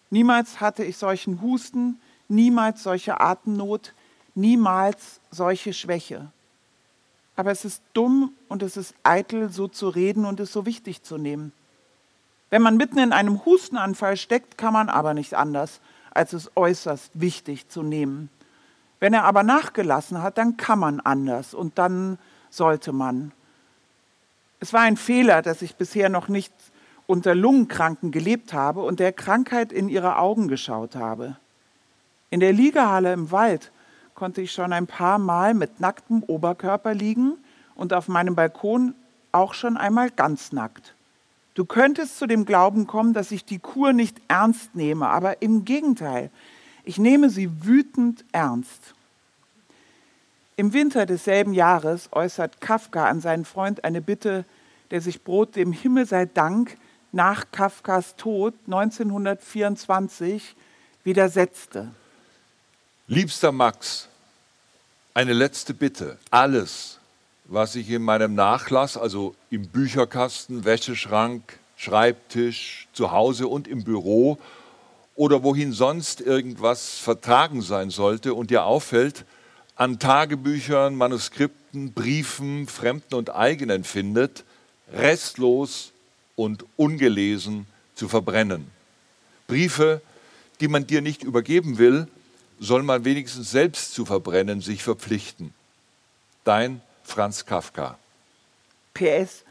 [0.09, 3.93] Niemals hatte ich solchen Husten, niemals solche Atemnot,
[4.35, 6.33] niemals solche Schwäche.
[7.37, 11.03] Aber es ist dumm und es ist eitel, so zu reden und es so wichtig
[11.03, 11.53] zu nehmen.
[12.49, 17.11] Wenn man mitten in einem Hustenanfall steckt, kann man aber nicht anders, als es äußerst
[17.13, 18.31] wichtig zu nehmen.
[19.01, 22.19] Wenn er aber nachgelassen hat, dann kann man anders und dann
[22.51, 23.33] sollte man.
[24.61, 26.53] Es war ein Fehler, dass ich bisher noch nicht
[27.07, 31.37] unter Lungenkranken gelebt habe und der Krankheit in ihre Augen geschaut habe.
[32.31, 33.73] In der Liegehalle im Wald
[34.15, 37.39] konnte ich schon ein paar Mal mit nacktem Oberkörper liegen
[37.77, 38.95] und auf meinem Balkon
[39.33, 40.95] auch schon einmal ganz nackt.
[41.55, 45.65] Du könntest zu dem Glauben kommen, dass ich die Kur nicht ernst nehme, aber im
[45.65, 46.31] Gegenteil,
[46.89, 48.95] ich nehme sie wütend ernst.
[50.57, 54.47] Im Winter desselben Jahres äußert Kafka an seinen Freund eine Bitte,
[54.91, 56.79] der sich Brot dem Himmel sei Dank
[57.13, 60.57] nach Kafkas Tod 1924
[61.05, 61.91] widersetzte.
[63.07, 64.09] Liebster Max,
[65.13, 66.17] eine letzte Bitte.
[66.31, 67.01] Alles,
[67.45, 74.39] was ich in meinem Nachlass, also im Bücherkasten, Wäscheschrank, Schreibtisch, zu Hause und im Büro
[75.19, 79.25] oder wohin sonst irgendwas vertragen sein sollte und dir auffällt,
[79.75, 84.45] an Tagebüchern, Manuskripten, Briefen, fremden und eigenen findet,
[84.93, 85.93] restlos
[86.37, 88.71] und ungelesen zu verbrennen.
[89.49, 90.03] Briefe,
[90.61, 92.07] die man dir nicht übergeben will,
[92.61, 95.53] soll man wenigstens selbst zu verbrennen sich verpflichten.
[96.45, 97.99] Dein Franz Kafka.
[98.95, 99.43] PS,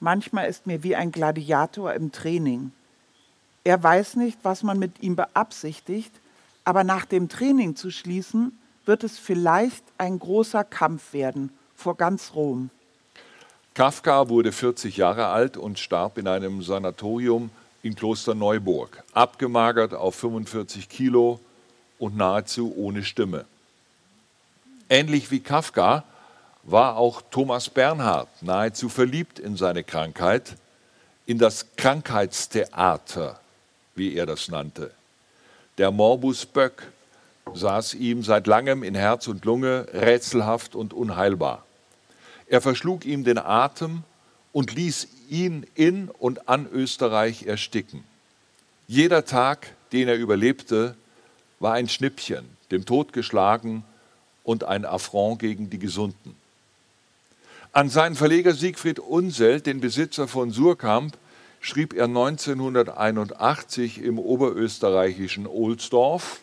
[0.00, 2.72] manchmal ist mir wie ein Gladiator im Training.
[3.64, 6.12] Er weiß nicht, was man mit ihm beabsichtigt,
[6.64, 12.32] aber nach dem Training zu schließen, wird es vielleicht ein großer Kampf werden vor ganz
[12.34, 12.70] Rom.
[13.74, 17.50] Kafka wurde 40 Jahre alt und starb in einem Sanatorium
[17.82, 21.40] in Klosterneuburg, abgemagert auf 45 Kilo
[21.98, 23.44] und nahezu ohne Stimme.
[24.88, 26.04] Ähnlich wie Kafka
[26.64, 30.56] war auch Thomas Bernhard nahezu verliebt in seine Krankheit,
[31.26, 33.40] in das Krankheitstheater,
[33.94, 34.90] wie er das nannte.
[35.78, 36.90] Der Morbus Böck
[37.54, 41.64] saß ihm seit langem in Herz und Lunge rätselhaft und unheilbar.
[42.46, 44.04] Er verschlug ihm den Atem
[44.52, 48.04] und ließ ihn in und an Österreich ersticken.
[48.86, 50.94] Jeder Tag, den er überlebte,
[51.60, 53.84] war ein Schnippchen, dem Tod geschlagen
[54.44, 56.36] und ein Affront gegen die Gesunden.
[57.72, 61.16] An seinen Verleger Siegfried Unselt, den Besitzer von Surkamp,
[61.62, 66.40] schrieb er 1981 im oberösterreichischen Ohlsdorf,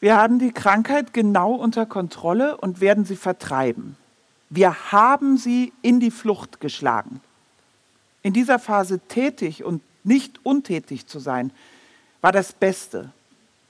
[0.00, 3.96] Wir haben die Krankheit genau unter Kontrolle und werden sie vertreiben.
[4.50, 7.20] Wir haben sie in die Flucht geschlagen.
[8.22, 11.52] In dieser Phase tätig und nicht untätig zu sein,
[12.20, 13.10] war das Beste.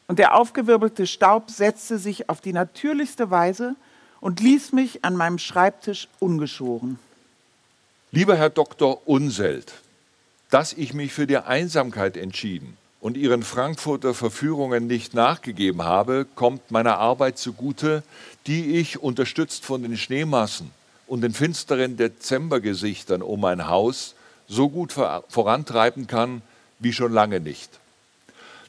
[0.08, 3.76] Und der aufgewirbelte Staub setzte sich auf die natürlichste Weise
[4.20, 6.98] und ließ mich an meinem Schreibtisch ungeschoren.
[8.10, 9.06] Lieber Herr Dr.
[9.06, 9.72] Unselt,
[10.52, 16.70] dass ich mich für die Einsamkeit entschieden und Ihren Frankfurter Verführungen nicht nachgegeben habe, kommt
[16.70, 18.02] meiner Arbeit zugute,
[18.46, 20.70] die ich, unterstützt von den Schneemassen
[21.06, 24.14] und den finsteren Dezembergesichtern um mein Haus,
[24.46, 26.42] so gut vorantreiben kann
[26.80, 27.70] wie schon lange nicht.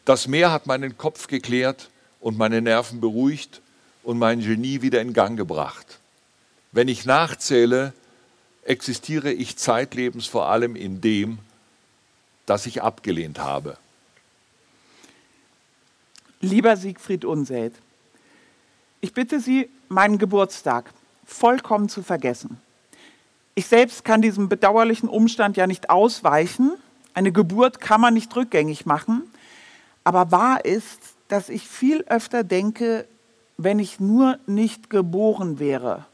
[0.05, 1.89] Das Meer hat meinen Kopf geklärt
[2.21, 3.59] und meine Nerven beruhigt
[4.03, 5.99] und mein Genie wieder in Gang gebracht.
[6.71, 7.91] Wenn ich nachzähle,
[8.63, 11.39] existiere ich zeitlebens vor allem in dem,
[12.45, 13.77] das ich abgelehnt habe.
[16.41, 17.73] Lieber Siegfried Unselt,
[19.01, 20.93] ich bitte Sie, meinen Geburtstag
[21.25, 22.59] vollkommen zu vergessen.
[23.55, 26.73] Ich selbst kann diesem bedauerlichen Umstand ja nicht ausweichen.
[27.13, 29.23] Eine Geburt kann man nicht rückgängig machen.
[30.03, 33.05] Aber wahr ist, dass ich viel öfter denke,
[33.57, 36.05] wenn ich nur nicht geboren wäre,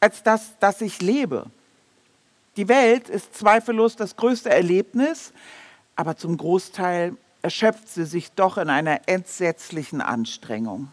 [0.00, 1.46] als das, dass ich lebe.
[2.56, 5.32] Die Welt ist zweifellos das größte Erlebnis,
[5.96, 10.92] aber zum Großteil erschöpft sie sich doch in einer entsetzlichen Anstrengung.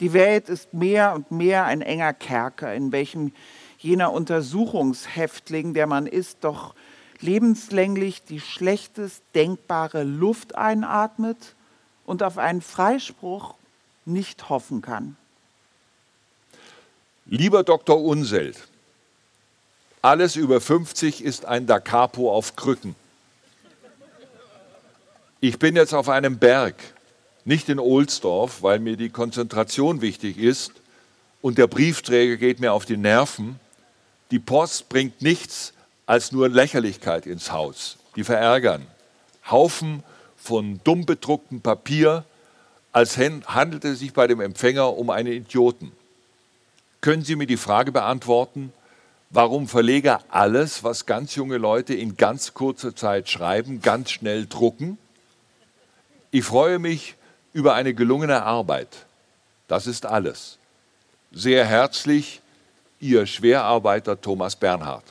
[0.00, 3.32] Die Welt ist mehr und mehr ein enger Kerker, in welchem
[3.78, 6.74] jener Untersuchungshäftling, der man ist, doch
[7.20, 11.54] lebenslänglich die schlechtest denkbare Luft einatmet
[12.04, 13.54] und auf einen Freispruch
[14.04, 15.16] nicht hoffen kann.
[17.26, 18.02] Lieber Dr.
[18.02, 18.68] Unselt,
[20.02, 22.94] alles über 50 ist ein Da Capo auf Krücken.
[25.46, 26.74] Ich bin jetzt auf einem Berg,
[27.44, 30.72] nicht in Ohlsdorf, weil mir die Konzentration wichtig ist
[31.42, 33.60] und der Briefträger geht mir auf die Nerven.
[34.30, 35.74] Die Post bringt nichts
[36.06, 38.86] als nur Lächerlichkeit ins Haus, die verärgern.
[39.50, 40.02] Haufen
[40.34, 42.24] von dumm bedrucktem Papier,
[42.92, 45.92] als handelte es sich bei dem Empfänger um einen Idioten.
[47.02, 48.72] Können Sie mir die Frage beantworten,
[49.28, 54.96] warum Verleger alles, was ganz junge Leute in ganz kurzer Zeit schreiben, ganz schnell drucken?
[56.34, 57.14] Ich freue mich
[57.52, 59.06] über eine gelungene Arbeit.
[59.68, 60.58] Das ist alles.
[61.30, 62.40] Sehr herzlich,
[62.98, 65.04] Ihr Schwerarbeiter Thomas Bernhard.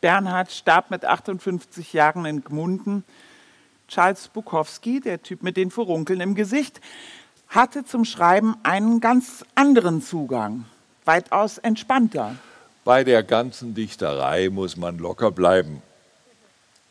[0.00, 3.04] Bernhard starb mit 58 Jahren in Gmunden
[3.86, 6.80] Charles Bukowski, der Typ mit den Furunkeln im Gesicht,
[7.46, 10.64] hatte zum Schreiben einen ganz anderen Zugang,
[11.04, 12.34] weitaus entspannter.
[12.82, 15.82] Bei der ganzen Dichterei muss man locker bleiben.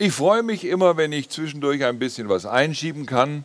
[0.00, 3.44] Ich freue mich immer, wenn ich zwischendurch ein bisschen was einschieben kann,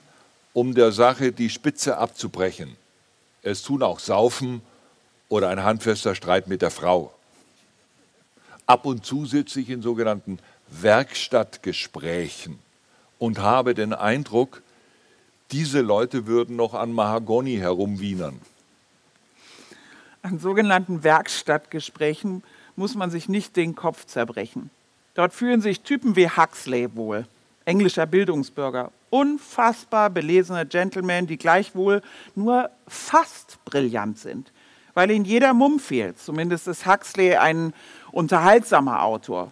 [0.53, 2.75] um der Sache die Spitze abzubrechen.
[3.41, 4.61] Es tun auch Saufen
[5.29, 7.11] oder ein handfester Streit mit der Frau.
[8.67, 10.37] Ab und zu sitze ich in sogenannten
[10.69, 12.59] Werkstattgesprächen
[13.17, 14.61] und habe den Eindruck,
[15.49, 18.39] diese Leute würden noch an Mahagoni herumwienern.
[20.21, 22.43] An sogenannten Werkstattgesprächen
[22.75, 24.69] muss man sich nicht den Kopf zerbrechen.
[25.13, 27.27] Dort fühlen sich Typen wie Huxley wohl,
[27.65, 32.01] englischer Bildungsbürger, unfassbar belesene Gentlemen, die gleichwohl
[32.33, 34.51] nur fast brillant sind,
[34.95, 36.19] weil ihnen jeder Mumm fehlt.
[36.19, 37.73] Zumindest ist Huxley ein
[38.11, 39.51] unterhaltsamer Autor.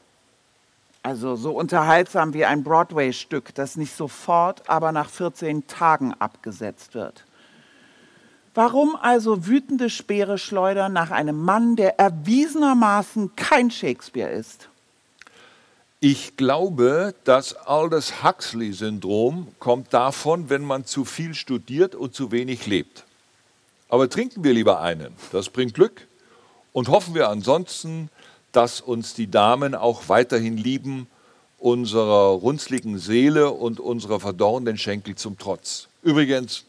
[1.04, 7.26] Also so unterhaltsam wie ein Broadway-Stück, das nicht sofort, aber nach 14 Tagen abgesetzt wird.
[8.54, 14.71] Warum also wütende Speere schleudern nach einem Mann, der erwiesenermaßen kein Shakespeare ist?
[16.04, 22.66] Ich glaube, das Aldous Huxley-Syndrom kommt davon, wenn man zu viel studiert und zu wenig
[22.66, 23.04] lebt.
[23.88, 26.08] Aber trinken wir lieber einen, das bringt Glück.
[26.74, 28.10] Und hoffen wir ansonsten,
[28.52, 31.06] dass uns die Damen auch weiterhin lieben,
[31.60, 35.88] unserer runzligen Seele und unserer verdorrenden Schenkel zum Trotz.
[36.02, 36.66] Übrigens,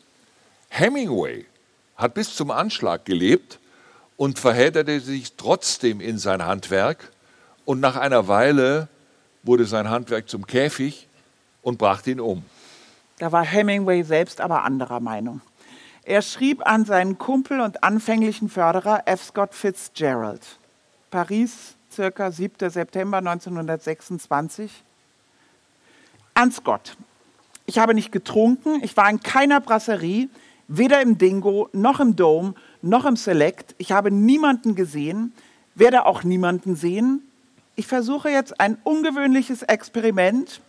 [0.68, 1.47] Hemingway
[1.97, 3.61] hat bis zum Anschlag gelebt
[4.18, 7.11] und verhedderte sich trotzdem in sein Handwerk
[7.64, 8.88] und nach einer Weile
[9.42, 11.09] wurde sein Handwerk zum Käfig
[11.62, 12.44] und brachte ihn um.
[13.18, 15.40] Da war Hemingway selbst aber anderer Meinung.
[16.05, 19.22] Er schrieb an seinen Kumpel und anfänglichen Förderer F.
[19.22, 20.59] Scott Fitzgerald.
[21.11, 22.70] Paris, circa 7.
[22.70, 24.83] September 1926.
[26.35, 26.96] An Scott.
[27.66, 30.28] Ich habe nicht getrunken, ich war in keiner Brasserie,
[30.66, 33.74] weder im Dingo, noch im Dome, noch im Select.
[33.78, 35.33] Ich habe niemanden gesehen,
[35.74, 37.22] werde auch niemanden sehen.
[37.74, 40.61] Ich versuche jetzt ein ungewöhnliches Experiment.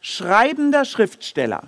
[0.00, 1.64] Schreibender Schriftsteller.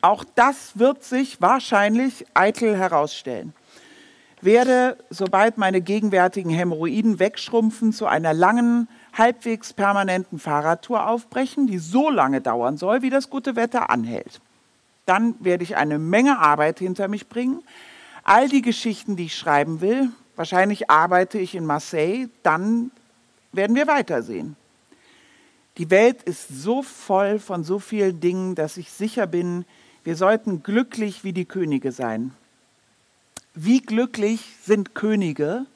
[0.00, 3.52] Auch das wird sich wahrscheinlich eitel herausstellen.
[4.40, 12.10] Werde, sobald meine gegenwärtigen Hämorrhoiden wegschrumpfen, zu einer langen, halbwegs permanenten Fahrradtour aufbrechen, die so
[12.10, 14.40] lange dauern soll, wie das gute Wetter anhält.
[15.06, 17.64] Dann werde ich eine Menge Arbeit hinter mich bringen.
[18.22, 22.92] All die Geschichten, die ich schreiben will, wahrscheinlich arbeite ich in Marseille, dann
[23.52, 24.56] werden wir weitersehen.
[25.76, 29.64] Die Welt ist so voll von so vielen Dingen, dass ich sicher bin,
[30.04, 32.32] wir sollten glücklich wie die Könige sein.
[33.54, 35.66] Wie glücklich sind Könige?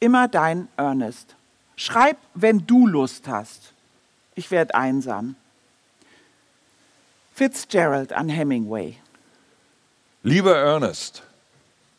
[0.00, 1.34] Immer dein Ernest.
[1.76, 3.72] Schreib, wenn du Lust hast.
[4.34, 5.36] Ich werde einsam.
[7.34, 8.96] Fitzgerald an Hemingway.
[10.22, 11.24] Lieber Ernest,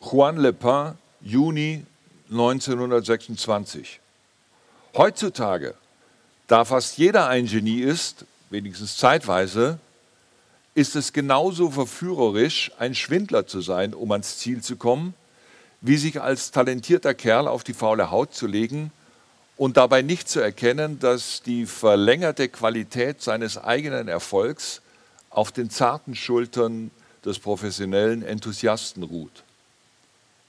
[0.00, 1.84] Juan Le Pen, Juni
[2.30, 4.00] 1926.
[4.96, 5.74] Heutzutage,
[6.46, 9.78] da fast jeder ein Genie ist, wenigstens zeitweise,
[10.74, 15.12] ist es genauso verführerisch, ein Schwindler zu sein, um ans Ziel zu kommen,
[15.82, 18.90] wie sich als talentierter Kerl auf die faule Haut zu legen
[19.58, 24.80] und dabei nicht zu erkennen, dass die verlängerte Qualität seines eigenen Erfolgs
[25.28, 26.90] auf den zarten Schultern
[27.22, 29.44] des professionellen Enthusiasten ruht.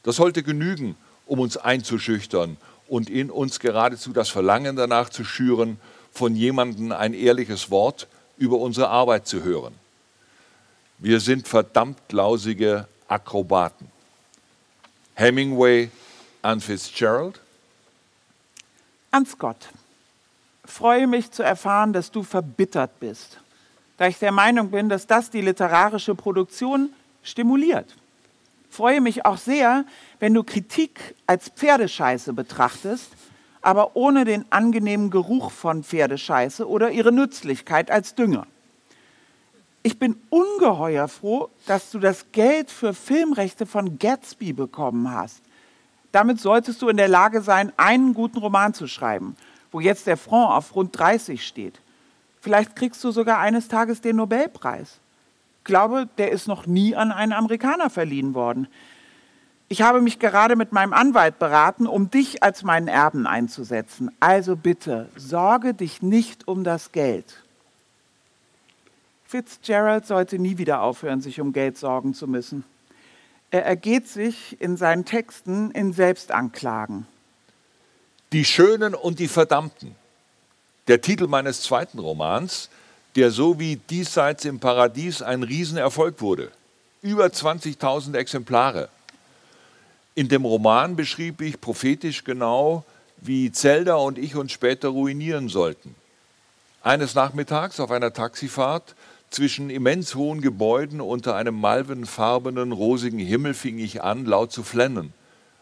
[0.04, 2.56] Das sollte genügen, um uns einzuschüchtern
[2.88, 5.80] und in uns geradezu das Verlangen danach zu schüren,
[6.12, 9.74] von jemandem ein ehrliches Wort über unsere Arbeit zu hören.
[10.98, 13.88] Wir sind verdammt lausige Akrobaten.
[15.16, 15.92] Hemingway
[16.42, 17.40] an Fitzgerald?
[19.12, 19.70] An Scott.
[20.66, 23.38] Freue mich zu erfahren, dass du verbittert bist
[23.98, 26.92] da ich der Meinung bin, dass das die literarische Produktion
[27.24, 27.96] stimuliert.
[28.70, 29.86] Freue mich auch sehr,
[30.20, 33.12] wenn du Kritik als Pferdescheiße betrachtest,
[33.62, 38.48] aber ohne den angenehmen Geruch von Pferdescheiße oder ihre Nützlichkeit als Dünger.
[39.84, 45.42] Ich bin ungeheuer froh, dass du das Geld für Filmrechte von Gatsby bekommen hast.
[46.12, 49.36] Damit solltest du in der Lage sein, einen guten Roman zu schreiben,
[49.72, 51.80] wo jetzt der Front auf rund 30 steht.
[52.42, 55.00] Vielleicht kriegst du sogar eines Tages den Nobelpreis.
[55.68, 58.70] Ich glaube, der ist noch nie an einen Amerikaner verliehen worden.
[59.68, 64.10] Ich habe mich gerade mit meinem Anwalt beraten, um dich als meinen Erben einzusetzen.
[64.22, 67.44] Also bitte, sorge dich nicht um das Geld.
[69.26, 72.64] Fitzgerald sollte nie wieder aufhören, sich um Geld sorgen zu müssen.
[73.52, 77.06] Er ergeht sich in seinen Texten in Selbstanklagen.
[78.32, 79.96] Die Schönen und die Verdammten
[80.88, 82.70] der Titel meines zweiten Romans,
[83.18, 86.52] der so wie Diesseits im Paradies ein Riesenerfolg wurde.
[87.02, 88.90] Über 20.000 Exemplare.
[90.14, 92.86] In dem Roman beschrieb ich prophetisch genau,
[93.20, 95.96] wie Zelda und ich uns später ruinieren sollten.
[96.84, 98.94] Eines Nachmittags auf einer Taxifahrt
[99.32, 105.12] zwischen immens hohen Gebäuden unter einem malvenfarbenen, rosigen Himmel fing ich an, laut zu flennen,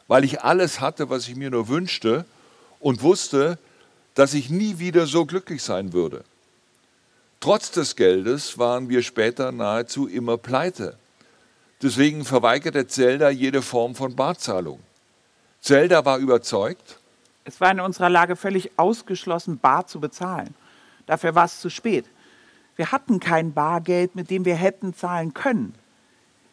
[0.09, 2.25] weil ich alles hatte, was ich mir nur wünschte
[2.81, 3.57] und wusste,
[4.13, 6.25] dass ich nie wieder so glücklich sein würde.
[7.45, 10.97] Trotz des Geldes waren wir später nahezu immer pleite.
[11.79, 14.79] Deswegen verweigerte Zelda jede Form von Barzahlung.
[15.61, 16.97] Zelda war überzeugt,
[17.43, 20.55] Es war in unserer Lage völlig ausgeschlossen, bar zu bezahlen.
[21.05, 22.05] Dafür war es zu spät.
[22.77, 25.75] Wir hatten kein Bargeld, mit dem wir hätten zahlen können.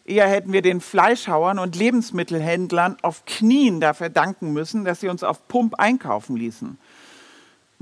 [0.04, 5.24] Eher hätten wir den Fleischhauern und Lebensmittelhändlern auf Knien dafür danken müssen, dass sie uns
[5.24, 6.76] auf Pump einkaufen ließen.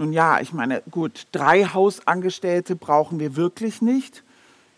[0.01, 4.23] Nun ja, ich meine, gut, drei Hausangestellte brauchen wir wirklich nicht.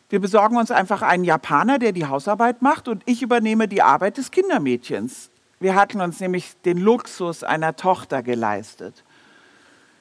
[0.09, 4.17] Wir besorgen uns einfach einen Japaner, der die Hausarbeit macht und ich übernehme die Arbeit
[4.17, 5.31] des Kindermädchens.
[5.61, 9.05] Wir hatten uns nämlich den Luxus einer Tochter geleistet.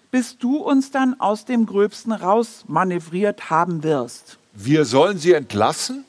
[0.09, 4.39] Bis du uns dann aus dem Gröbsten rausmanövriert haben wirst.
[4.53, 6.03] Wir sollen sie entlassen?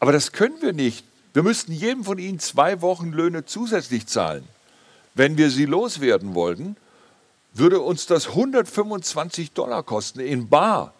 [0.00, 1.06] Aber das können wir nicht.
[1.32, 4.42] Wir müssten jedem von ihnen zwei Wochen Löhne zusätzlich zahlen.
[5.14, 6.74] Wenn wir sie loswerden wollten,
[7.52, 10.92] würde uns das 125 Dollar kosten in Bar.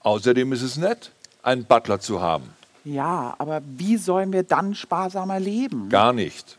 [0.00, 1.12] Außerdem ist es nett,
[1.42, 2.50] einen Butler zu haben.
[2.84, 5.88] Ja, aber wie sollen wir dann sparsamer leben?
[5.88, 6.56] Gar nicht.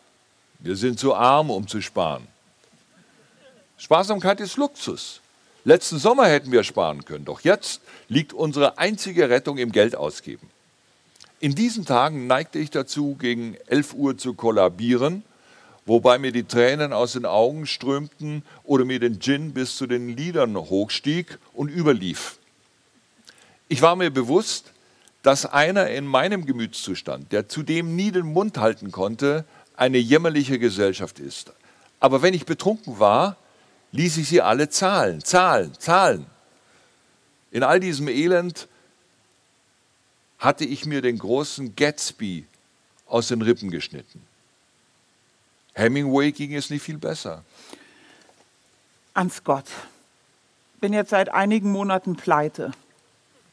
[0.59, 2.27] Wir sind zu arm, um zu sparen.
[3.77, 5.21] Sparsamkeit ist Luxus.
[5.63, 10.49] Letzten Sommer hätten wir sparen können, doch jetzt liegt unsere einzige Rettung im Geld ausgeben.
[11.39, 15.23] In diesen Tagen neigte ich dazu, gegen 11 Uhr zu kollabieren,
[15.89, 20.15] wobei mir die Tränen aus den Augen strömten oder mir den Gin bis zu den
[20.15, 22.37] Lidern hochstieg und überlief.
[23.67, 24.71] Ich war mir bewusst,
[25.23, 31.19] dass einer in meinem Gemütszustand, der zudem nie den Mund halten konnte, eine jämmerliche Gesellschaft
[31.19, 31.51] ist.
[31.99, 33.35] Aber wenn ich betrunken war,
[33.91, 36.27] ließ ich sie alle zahlen, zahlen, zahlen.
[37.51, 38.67] In all diesem Elend
[40.37, 42.45] hatte ich mir den großen Gatsby
[43.07, 44.28] aus den Rippen geschnitten.
[45.79, 47.43] Hemingway ging es nicht viel besser.
[49.13, 49.65] Ans Gott.
[50.81, 52.71] Bin jetzt seit einigen Monaten pleite.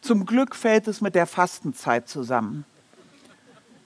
[0.01, 2.65] Zum Glück fällt es mit der Fastenzeit zusammen.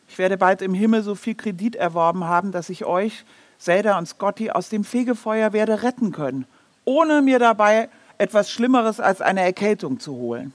[0.08, 3.24] Ich werde bald im Himmel so viel Kredit erworben haben, dass ich euch,
[3.58, 6.46] Zelda und Scotty, aus dem Fegefeuer werde retten können,
[6.84, 7.88] ohne mir dabei
[8.18, 10.52] etwas Schlimmeres als eine Erkältung zu holen.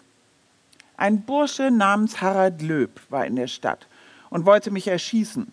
[0.97, 3.87] Ein Bursche namens Harald Löb war in der Stadt
[4.29, 5.51] und wollte mich erschießen.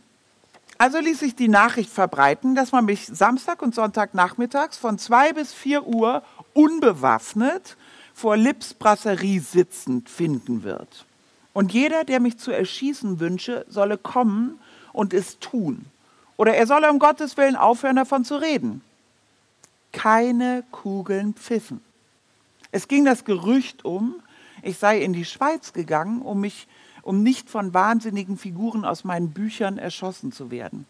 [0.82, 5.32] Also ließ ich die Nachricht verbreiten, dass man mich Samstag und Sonntag nachmittags von zwei
[5.32, 6.24] bis vier Uhr
[6.54, 7.76] unbewaffnet
[8.14, 11.06] vor Lips Brasserie sitzend finden wird.
[11.52, 14.58] Und jeder, der mich zu erschießen wünsche, solle kommen
[14.92, 15.84] und es tun.
[16.36, 18.80] Oder er solle um Gottes Willen aufhören, davon zu reden.
[19.92, 21.80] Keine Kugeln pfiffen.
[22.72, 24.16] Es ging das Gerücht um,
[24.62, 26.66] ich sei in die Schweiz gegangen, um mich,
[27.02, 30.86] um nicht von wahnsinnigen Figuren aus meinen Büchern erschossen zu werden.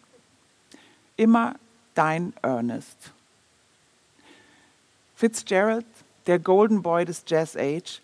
[1.17, 1.57] Immer
[1.95, 3.13] dein Ernest.
[5.17, 5.87] Fitzgerald,
[6.27, 8.01] der Golden Boy des Jazz Age,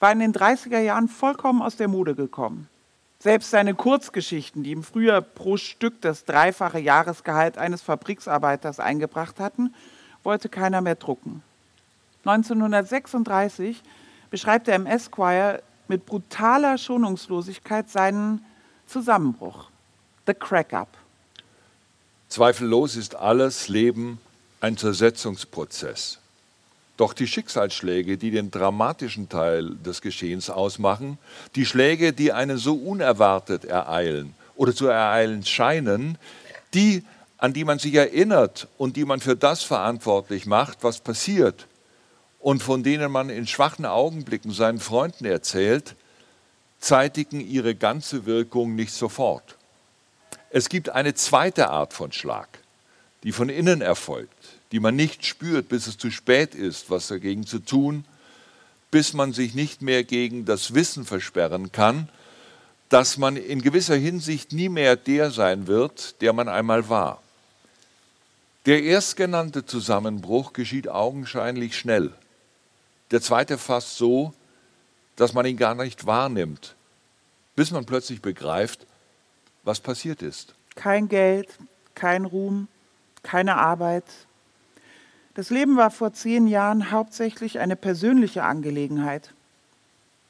[0.00, 2.68] war in den 30er Jahren vollkommen aus der Mode gekommen.
[3.18, 9.74] Selbst seine Kurzgeschichten, die im Frühjahr pro Stück das dreifache Jahresgehalt eines Fabriksarbeiters eingebracht hatten,
[10.22, 11.42] wollte keiner mehr drucken.
[12.24, 13.82] 1936
[14.30, 18.44] beschreibt er im Esquire mit brutaler Schonungslosigkeit seinen
[18.86, 19.66] Zusammenbruch,
[20.26, 20.88] the Crack-up.
[22.28, 24.20] Zweifellos ist alles Leben
[24.60, 26.18] ein Zersetzungsprozess.
[26.96, 31.18] Doch die Schicksalsschläge, die den dramatischen Teil des Geschehens ausmachen,
[31.54, 36.16] die Schläge, die einen so unerwartet ereilen oder zu ereilen scheinen,
[36.72, 37.04] die,
[37.36, 41.66] an die man sich erinnert und die man für das verantwortlich macht, was passiert,
[42.46, 45.96] und von denen man in schwachen Augenblicken seinen Freunden erzählt,
[46.78, 49.56] zeitigen ihre ganze Wirkung nicht sofort.
[50.50, 52.48] Es gibt eine zweite Art von Schlag,
[53.24, 57.44] die von innen erfolgt, die man nicht spürt, bis es zu spät ist, was dagegen
[57.44, 58.04] zu tun,
[58.92, 62.08] bis man sich nicht mehr gegen das Wissen versperren kann,
[62.90, 67.20] dass man in gewisser Hinsicht nie mehr der sein wird, der man einmal war.
[68.66, 72.12] Der erstgenannte Zusammenbruch geschieht augenscheinlich schnell.
[73.10, 74.32] Der zweite fast so,
[75.14, 76.74] dass man ihn gar nicht wahrnimmt,
[77.54, 78.86] bis man plötzlich begreift,
[79.62, 80.54] was passiert ist.
[80.74, 81.48] Kein Geld,
[81.94, 82.68] kein Ruhm,
[83.22, 84.04] keine Arbeit.
[85.34, 89.32] Das Leben war vor zehn Jahren hauptsächlich eine persönliche Angelegenheit.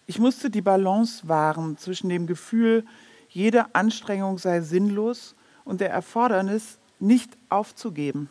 [0.07, 2.85] Ich musste die Balance wahren zwischen dem Gefühl,
[3.29, 8.31] jede Anstrengung sei sinnlos und der Erfordernis, nicht aufzugeben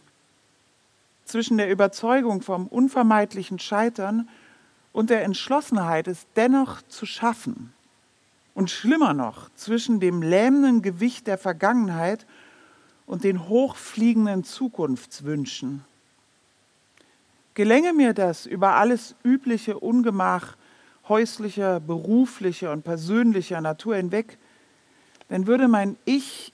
[1.26, 4.30] zwischen der Überzeugung vom unvermeidlichen Scheitern
[4.93, 7.73] und der Entschlossenheit, es dennoch zu schaffen.
[8.53, 12.26] Und schlimmer noch, zwischen dem lähmenden Gewicht der Vergangenheit
[13.05, 15.84] und den hochfliegenden Zukunftswünschen.
[17.53, 20.55] Gelänge mir das über alles übliche Ungemach
[21.07, 24.38] häuslicher, beruflicher und persönlicher Natur hinweg,
[25.30, 26.53] dann würde mein Ich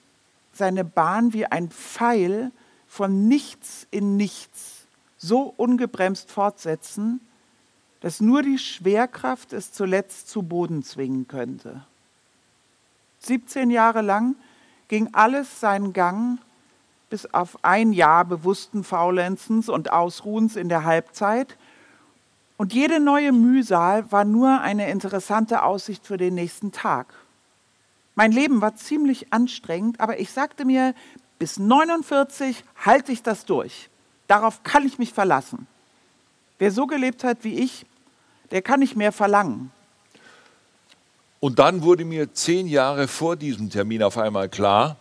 [0.54, 2.52] seine Bahn wie ein Pfeil
[2.92, 4.86] von nichts in nichts
[5.18, 7.22] so ungebremst fortsetzen,
[8.02, 11.86] dass nur die Schwerkraft es zuletzt zu Boden zwingen könnte.
[13.20, 14.36] 17 Jahre lang
[14.90, 16.40] ging alles seinen Gang,
[17.10, 21.56] bis auf ein Jahr bewussten Faulenzens und Ausruhens in der Halbzeit.
[22.58, 27.14] Und jede neue Mühsal war nur eine interessante Aussicht für den nächsten Tag.
[28.16, 30.94] Mein Leben war ziemlich anstrengend, aber ich sagte mir,
[31.42, 33.90] bis 49 halte ich das durch.
[34.28, 35.66] Darauf kann ich mich verlassen.
[36.60, 37.88] Wer so gelebt hat wie ich,
[38.52, 39.72] der kann nicht mehr verlangen.
[41.40, 44.98] Und dann wurde mir zehn Jahre vor diesem Termin auf einmal klar,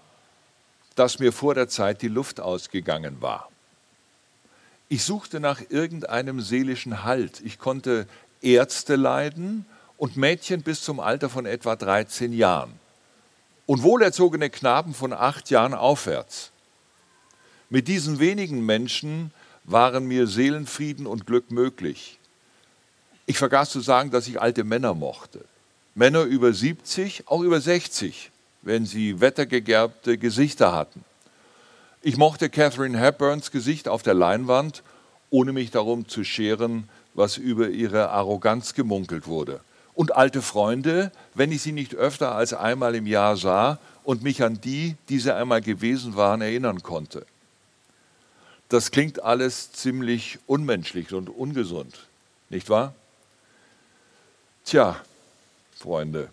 [0.94, 3.50] dass mir vor der Zeit die Luft ausgegangen war.
[4.88, 7.42] Ich suchte nach irgendeinem seelischen Halt.
[7.44, 8.06] Ich konnte
[8.40, 9.66] Ärzte leiden
[9.98, 12.79] und Mädchen bis zum Alter von etwa 13 Jahren
[13.70, 16.50] und wohlerzogene Knaben von acht Jahren aufwärts.
[17.68, 19.30] Mit diesen wenigen Menschen
[19.62, 22.18] waren mir Seelenfrieden und Glück möglich.
[23.26, 25.44] Ich vergaß zu sagen, dass ich alte Männer mochte.
[25.94, 31.04] Männer über 70, auch über 60, wenn sie wettergegerbte Gesichter hatten.
[32.02, 34.82] Ich mochte Catherine Hepburns Gesicht auf der Leinwand,
[35.30, 39.60] ohne mich darum zu scheren, was über ihre Arroganz gemunkelt wurde.
[40.00, 44.42] Und alte Freunde, wenn ich sie nicht öfter als einmal im Jahr sah und mich
[44.42, 47.26] an die, die sie einmal gewesen waren, erinnern konnte.
[48.70, 52.06] Das klingt alles ziemlich unmenschlich und ungesund,
[52.48, 52.94] nicht wahr?
[54.64, 54.96] Tja,
[55.76, 56.30] Freunde,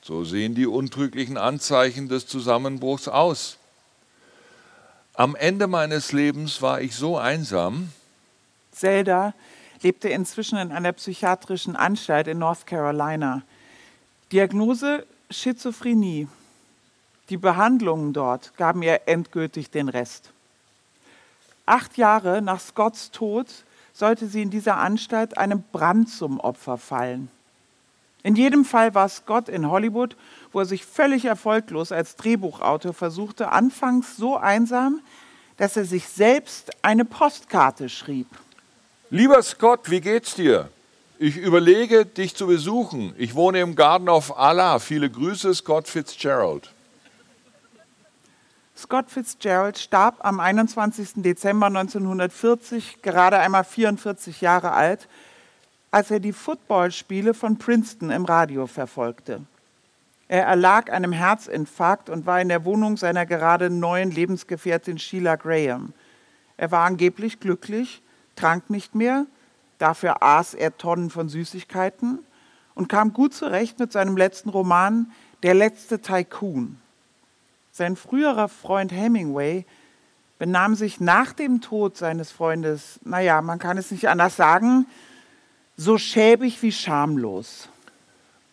[0.00, 3.58] so sehen die untrüglichen Anzeichen des Zusammenbruchs aus.
[5.12, 7.92] Am Ende meines Lebens war ich so einsam.
[8.72, 9.34] Zelda
[9.82, 13.42] lebte inzwischen in einer psychiatrischen Anstalt in North Carolina.
[14.32, 16.28] Diagnose Schizophrenie.
[17.28, 20.30] Die Behandlungen dort gaben ihr endgültig den Rest.
[21.66, 23.46] Acht Jahre nach Scotts Tod
[23.92, 27.30] sollte sie in dieser Anstalt einem Brand zum Opfer fallen.
[28.22, 30.16] In jedem Fall war Scott in Hollywood,
[30.52, 35.00] wo er sich völlig erfolglos als Drehbuchautor versuchte, anfangs so einsam,
[35.56, 38.28] dass er sich selbst eine Postkarte schrieb.
[39.10, 40.68] Lieber Scott, wie geht's dir?
[41.18, 43.14] Ich überlege, dich zu besuchen.
[43.16, 44.78] Ich wohne im Garden of Allah.
[44.78, 46.74] Viele Grüße, Scott Fitzgerald.
[48.76, 51.22] Scott Fitzgerald starb am 21.
[51.22, 55.08] Dezember 1940, gerade einmal 44 Jahre alt,
[55.90, 59.40] als er die Footballspiele von Princeton im Radio verfolgte.
[60.28, 65.94] Er erlag einem Herzinfarkt und war in der Wohnung seiner gerade neuen Lebensgefährtin Sheila Graham.
[66.58, 68.02] Er war angeblich glücklich,
[68.38, 69.26] trank nicht mehr,
[69.78, 72.20] dafür aß er Tonnen von Süßigkeiten
[72.74, 75.10] und kam gut zurecht mit seinem letzten Roman
[75.42, 76.80] Der letzte Tycoon.
[77.70, 79.64] Sein früherer Freund Hemingway
[80.38, 84.86] benahm sich nach dem Tod seines Freundes, naja, man kann es nicht anders sagen,
[85.76, 87.68] so schäbig wie schamlos.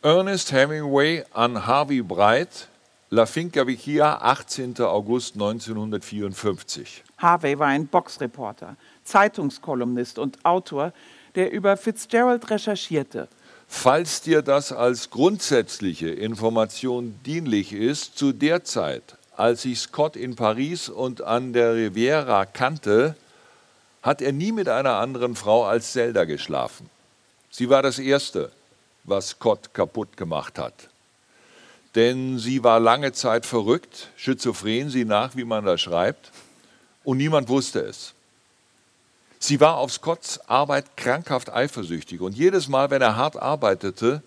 [0.01, 2.67] Ernest Hemingway an Harvey Breit,
[3.11, 4.79] La Finca Vicia, 18.
[4.79, 7.03] August 1954.
[7.19, 10.91] Harvey war ein Boxreporter, Zeitungskolumnist und Autor,
[11.35, 13.27] der über Fitzgerald recherchierte.
[13.67, 20.35] Falls dir das als grundsätzliche Information dienlich ist, zu der Zeit, als ich Scott in
[20.35, 23.15] Paris und an der Riviera kannte,
[24.01, 26.89] hat er nie mit einer anderen Frau als Zelda geschlafen.
[27.51, 28.51] Sie war das Erste,
[29.03, 30.89] was Scott kaputt gemacht hat.
[31.95, 36.31] Denn sie war lange Zeit verrückt, schizophren, sie nach, wie man da schreibt,
[37.03, 38.13] und niemand wusste es.
[39.39, 44.21] Sie war auf Scotts Arbeit krankhaft eifersüchtig und jedes Mal, wenn er hart arbeitete,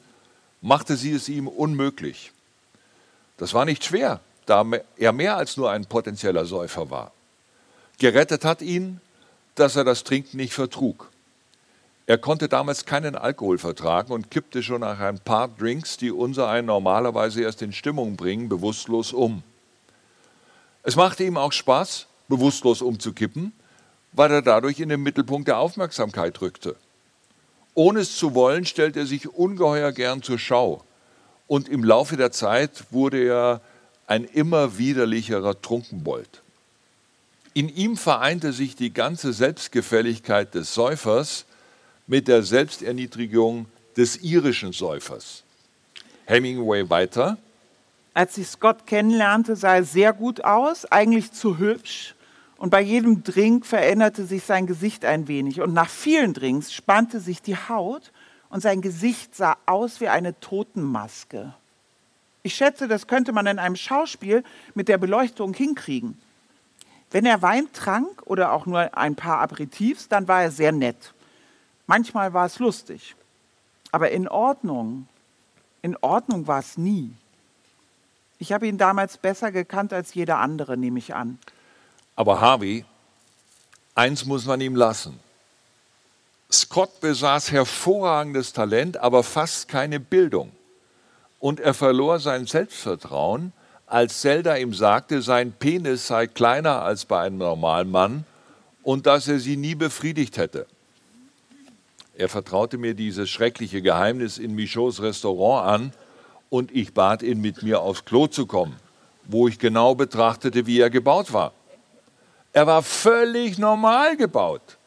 [0.60, 2.32] machte sie es ihm unmöglich.
[3.36, 4.64] Das war nicht schwer, da
[4.96, 7.12] er mehr als nur ein potenzieller Säufer war.
[7.98, 9.00] Gerettet hat ihn,
[9.56, 11.10] dass er das Trinken nicht vertrug.
[12.09, 16.48] Er konnte damals keinen Alkohol vertragen und kippte schon nach ein paar Drinks, die unser
[16.48, 19.42] einen normalerweise erst in Stimmung bringen, bewusstlos um.
[20.82, 23.52] Es machte ihm auch Spaß, bewusstlos umzukippen,
[24.12, 26.76] weil er dadurch in den Mittelpunkt der Aufmerksamkeit rückte.
[27.74, 30.82] Ohne es zu wollen, stellte er sich ungeheuer gern zur Schau.
[31.46, 33.61] Und im Laufe der Zeit wurde er
[34.06, 36.40] ein immer widerlicherer Trunkenbold.
[37.52, 41.44] In ihm vereinte sich die ganze Selbstgefälligkeit des Säufers
[42.09, 45.44] mit der Selbsterniedrigung des irischen Säufers.
[46.24, 47.38] Hemingway weiter.
[48.14, 52.14] Als ich Scott kennenlernte, sah er sehr gut aus, eigentlich zu hübsch.
[52.56, 55.61] Und bei jedem Drink veränderte sich sein Gesicht ein wenig.
[55.61, 58.11] Und nach vielen Drinks spannte sich die Haut
[58.50, 61.54] und sein Gesicht sah aus wie eine Totenmaske.
[62.42, 64.42] Ich schätze, das könnte man in einem Schauspiel
[64.74, 66.18] mit der Beleuchtung hinkriegen.
[67.11, 71.12] Wenn er Wein trank oder auch nur ein paar Aperitifs, dann war er sehr nett.
[71.89, 73.16] Manchmal war es lustig.
[73.91, 75.09] Aber in Ordnung,
[75.80, 77.11] in Ordnung war es nie.
[78.39, 81.39] Ich habe ihn damals besser gekannt als jeder andere, nehme ich an.
[82.14, 82.84] Aber Harvey,
[83.95, 85.18] eins muss man ihm lassen.
[86.53, 90.53] Scott besaß hervorragendes Talent, aber fast keine Bildung.
[91.41, 93.53] Und er verlor sein Selbstvertrauen,
[93.86, 98.26] als Zelda ihm sagte, sein Penis sei kleiner als bei einem normalen Mann
[98.82, 100.66] und dass er sie nie befriedigt hätte.
[102.18, 105.92] Er vertraute mir dieses schreckliche Geheimnis in Michauds Restaurant an
[106.50, 108.74] und ich bat ihn, mit mir aufs Klo zu kommen,
[109.24, 111.52] wo ich genau betrachtete, wie er gebaut war.
[112.52, 114.78] Er war völlig normal gebaut.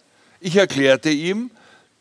[0.41, 1.51] Ich erklärte ihm,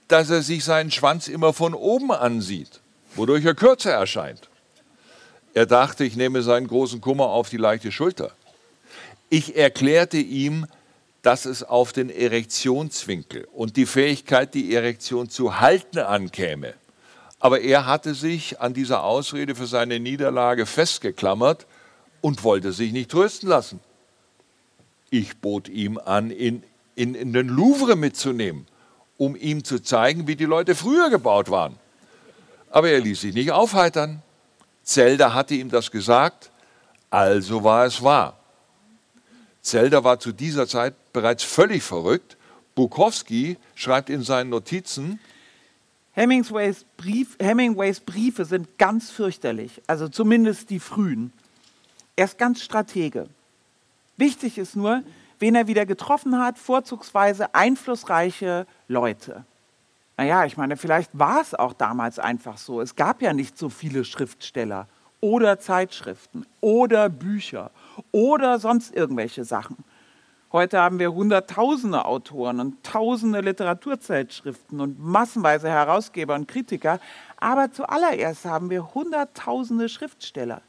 [0.08, 2.80] dass er sich seinen Schwanz immer von oben ansieht,
[3.14, 4.48] wodurch er kürzer erscheint.
[5.54, 8.32] Er dachte, ich nehme seinen großen Kummer auf die leichte Schulter.
[9.28, 10.66] Ich erklärte ihm,
[11.22, 16.74] dass es auf den Erektionswinkel und die Fähigkeit, die Erektion zu halten, ankäme.
[17.38, 21.66] Aber er hatte sich an dieser Ausrede für seine Niederlage festgeklammert
[22.20, 23.80] und wollte sich nicht trösten lassen.
[25.10, 26.62] Ich bot ihm an, ihn
[26.94, 28.66] in, in den Louvre mitzunehmen,
[29.16, 31.76] um ihm zu zeigen, wie die Leute früher gebaut waren.
[32.70, 34.22] Aber er ließ sich nicht aufheitern.
[34.82, 36.50] Zelda hatte ihm das gesagt,
[37.08, 38.38] also war es wahr.
[39.62, 42.36] Zelda war zu dieser Zeit bereits völlig verrückt.
[42.74, 45.18] Bukowski schreibt in seinen Notizen,
[46.12, 51.32] Hemingways, Brief, Hemingways Briefe sind ganz fürchterlich, also zumindest die frühen.
[52.16, 53.28] Er ist ganz Stratege.
[54.16, 55.02] Wichtig ist nur,
[55.38, 59.44] wen er wieder getroffen hat, vorzugsweise einflussreiche Leute.
[60.16, 62.82] Naja, ich meine, vielleicht war es auch damals einfach so.
[62.82, 64.86] Es gab ja nicht so viele Schriftsteller
[65.20, 67.70] oder Zeitschriften oder Bücher
[68.12, 69.76] oder sonst irgendwelche Sachen.
[70.52, 76.98] Heute haben wir hunderttausende Autoren und tausende Literaturzeitschriften und massenweise Herausgeber und Kritiker,
[77.36, 80.60] aber zuallererst haben wir hunderttausende Schriftsteller.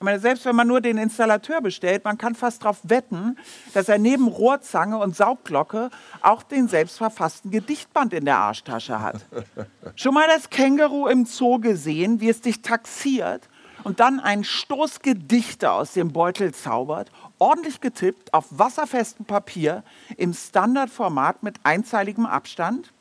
[0.00, 3.38] Ich meine, selbst wenn man nur den Installateur bestellt, man kann fast darauf wetten,
[3.72, 5.90] dass er neben Rohrzange und Saugglocke
[6.20, 9.24] auch den selbstverfassten Gedichtband in der Arschtasche hat.
[9.94, 13.48] Schon mal das Känguru im Zoo gesehen, wie es dich taxiert
[13.84, 19.84] und dann einen Stoß Gedichte aus dem Beutel zaubert, ordentlich getippt auf wasserfestem Papier
[20.16, 22.92] im Standardformat mit einzeiligem Abstand?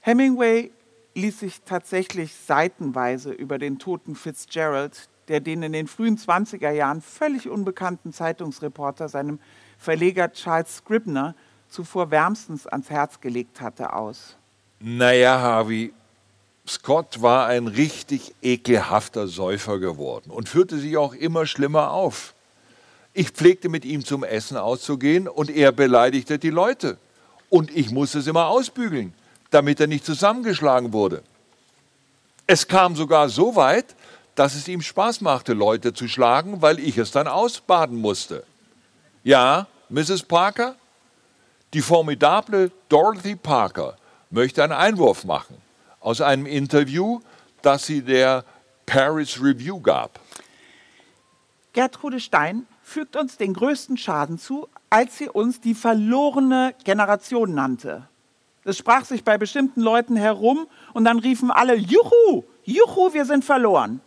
[0.00, 0.72] Hemingway
[1.14, 7.00] ließ sich tatsächlich seitenweise über den toten Fitzgerald, der den in den frühen 20er Jahren
[7.00, 9.38] völlig unbekannten Zeitungsreporter seinem
[9.78, 11.34] Verleger Charles Scribner
[11.68, 14.36] zuvor wärmstens ans Herz gelegt hatte, aus.
[14.80, 15.92] Naja, Harvey,
[16.66, 22.34] Scott war ein richtig ekelhafter Säufer geworden und führte sich auch immer schlimmer auf.
[23.14, 26.98] Ich pflegte mit ihm zum Essen auszugehen und er beleidigte die Leute.
[27.50, 29.12] Und ich musste es immer ausbügeln
[29.52, 31.22] damit er nicht zusammengeschlagen wurde.
[32.46, 33.94] Es kam sogar so weit,
[34.34, 38.44] dass es ihm Spaß machte, Leute zu schlagen, weil ich es dann ausbaden musste.
[39.22, 40.22] Ja, Mrs.
[40.22, 40.74] Parker?
[41.74, 43.96] Die formidable Dorothy Parker
[44.30, 45.56] möchte einen Einwurf machen
[46.02, 47.20] aus einem Interview,
[47.62, 48.44] das sie der
[48.86, 50.20] Paris Review gab.
[51.72, 58.06] Gertrude Stein fügt uns den größten Schaden zu, als sie uns die verlorene Generation nannte.
[58.64, 63.44] Das sprach sich bei bestimmten Leuten herum und dann riefen alle, Juhu, Juhu, wir sind
[63.44, 64.00] verloren.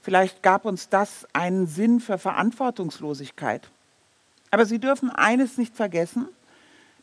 [0.00, 3.68] Vielleicht gab uns das einen Sinn für Verantwortungslosigkeit.
[4.50, 6.28] Aber Sie dürfen eines nicht vergessen,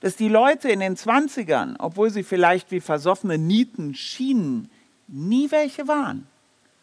[0.05, 4.69] dass die Leute in den 20ern, obwohl sie vielleicht wie versoffene Nieten schienen,
[5.07, 6.27] nie welche waren.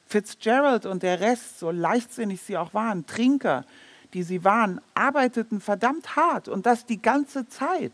[0.09, 3.65] Fitzgerald und der Rest, so leichtsinnig sie auch waren, Trinker,
[4.13, 7.93] die sie waren, arbeiteten verdammt hart und das die ganze Zeit.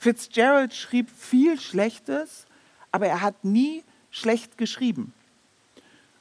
[0.00, 2.46] Fitzgerald schrieb viel Schlechtes,
[2.90, 5.14] aber er hat nie schlecht geschrieben.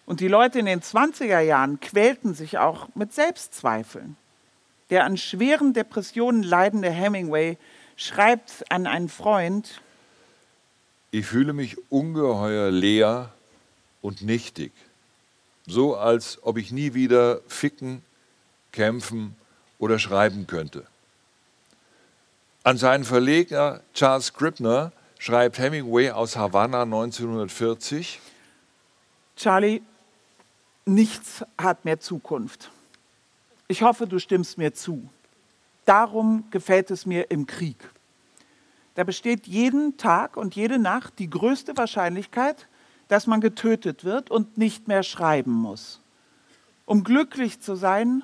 [0.06, 4.18] Und die Leute in den 20er Jahren quälten sich auch mit Selbstzweifeln.
[4.92, 7.58] Der an schweren Depressionen leidende Hemingway
[7.96, 9.82] schreibt an einen Freund,
[11.12, 13.32] ich fühle mich ungeheuer leer
[14.02, 14.72] und nichtig,
[15.68, 18.02] so als ob ich nie wieder ficken,
[18.72, 19.36] kämpfen
[19.78, 20.86] oder schreiben könnte.
[22.64, 28.20] An seinen Verleger Charles Scribner schreibt Hemingway aus Havanna 1940,
[29.36, 29.82] Charlie,
[30.86, 32.72] nichts hat mehr Zukunft.
[33.68, 35.10] Ich hoffe, du stimmst mir zu.
[35.86, 37.78] Darum gefällt es mir im Krieg.
[38.96, 42.68] Da besteht jeden Tag und jede Nacht die größte Wahrscheinlichkeit,
[43.08, 46.00] dass man getötet wird und nicht mehr schreiben muss.
[46.86, 48.24] Um glücklich zu sein,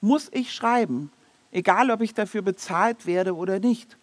[0.00, 1.10] muss ich schreiben,
[1.52, 3.96] egal ob ich dafür bezahlt werde oder nicht.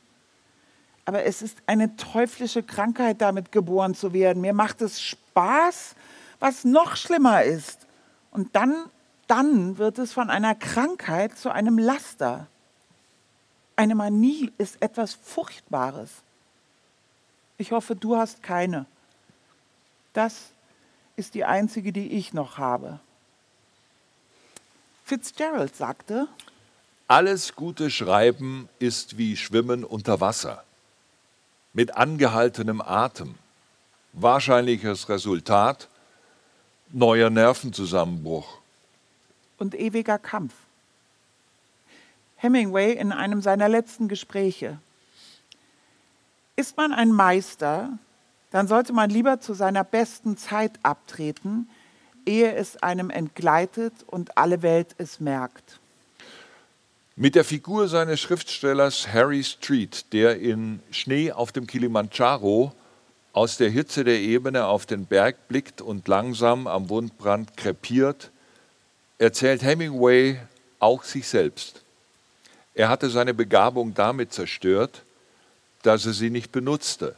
[1.05, 4.41] Aber es ist eine teuflische Krankheit, damit geboren zu werden.
[4.41, 5.95] Mir macht es Spaß,
[6.39, 7.88] was noch schlimmer ist.
[8.32, 8.76] Und dann,
[9.28, 12.47] dann wird es von einer Krankheit zu einem Laster.
[13.78, 16.09] Eine Manie ist etwas Furchtbares.
[17.59, 18.88] Ich hoffe, du hast keine.
[20.13, 20.49] Das
[21.15, 22.99] ist die einzige, die ich noch habe.
[25.05, 26.28] Fitzgerald sagte,
[27.07, 30.63] alles gute Schreiben ist wie Schwimmen unter Wasser,
[31.71, 33.36] mit angehaltenem Atem.
[34.13, 35.88] Wahrscheinliches Resultat
[36.91, 38.57] neuer Nervenzusammenbruch.
[39.59, 40.53] Und ewiger Kampf.
[42.38, 44.79] Hemingway in einem seiner letzten Gespräche.
[46.55, 47.97] Ist man ein Meister,
[48.51, 51.69] dann sollte man lieber zu seiner besten Zeit abtreten,
[52.25, 55.79] ehe es einem entgleitet und alle Welt es merkt.
[57.15, 62.73] Mit der Figur seines Schriftstellers Harry Street, der in Schnee auf dem Kilimanjaro
[63.33, 68.31] aus der Hitze der Ebene auf den Berg blickt und langsam am Wundbrand krepiert,
[69.17, 70.39] erzählt Hemingway
[70.79, 71.83] auch sich selbst.
[72.78, 75.01] Er hatte seine Begabung damit zerstört,
[75.82, 77.15] dass er sie nicht benutzte,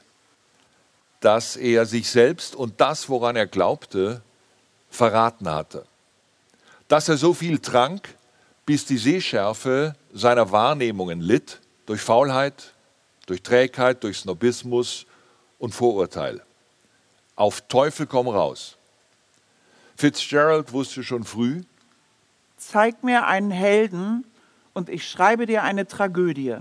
[1.19, 4.21] dass er sich selbst und das, woran er glaubte,
[4.89, 5.85] verraten hatte.
[6.87, 8.15] Dass er so viel trank,
[8.65, 12.73] bis die Sehschärfe seiner Wahrnehmungen litt, durch Faulheit,
[13.25, 15.05] durch Trägheit, durch Snobismus
[15.57, 16.41] und Vorurteil.
[17.35, 18.77] Auf Teufel komm raus.
[19.97, 21.63] Fitzgerald wusste schon früh,
[22.59, 24.25] Zeig mir einen Helden
[24.79, 26.55] und ich schreibe dir eine Tragödie.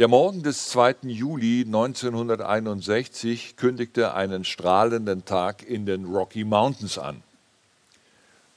[0.00, 0.96] Der Morgen des 2.
[1.02, 7.22] Juli 1961 kündigte einen strahlenden Tag in den Rocky Mountains an.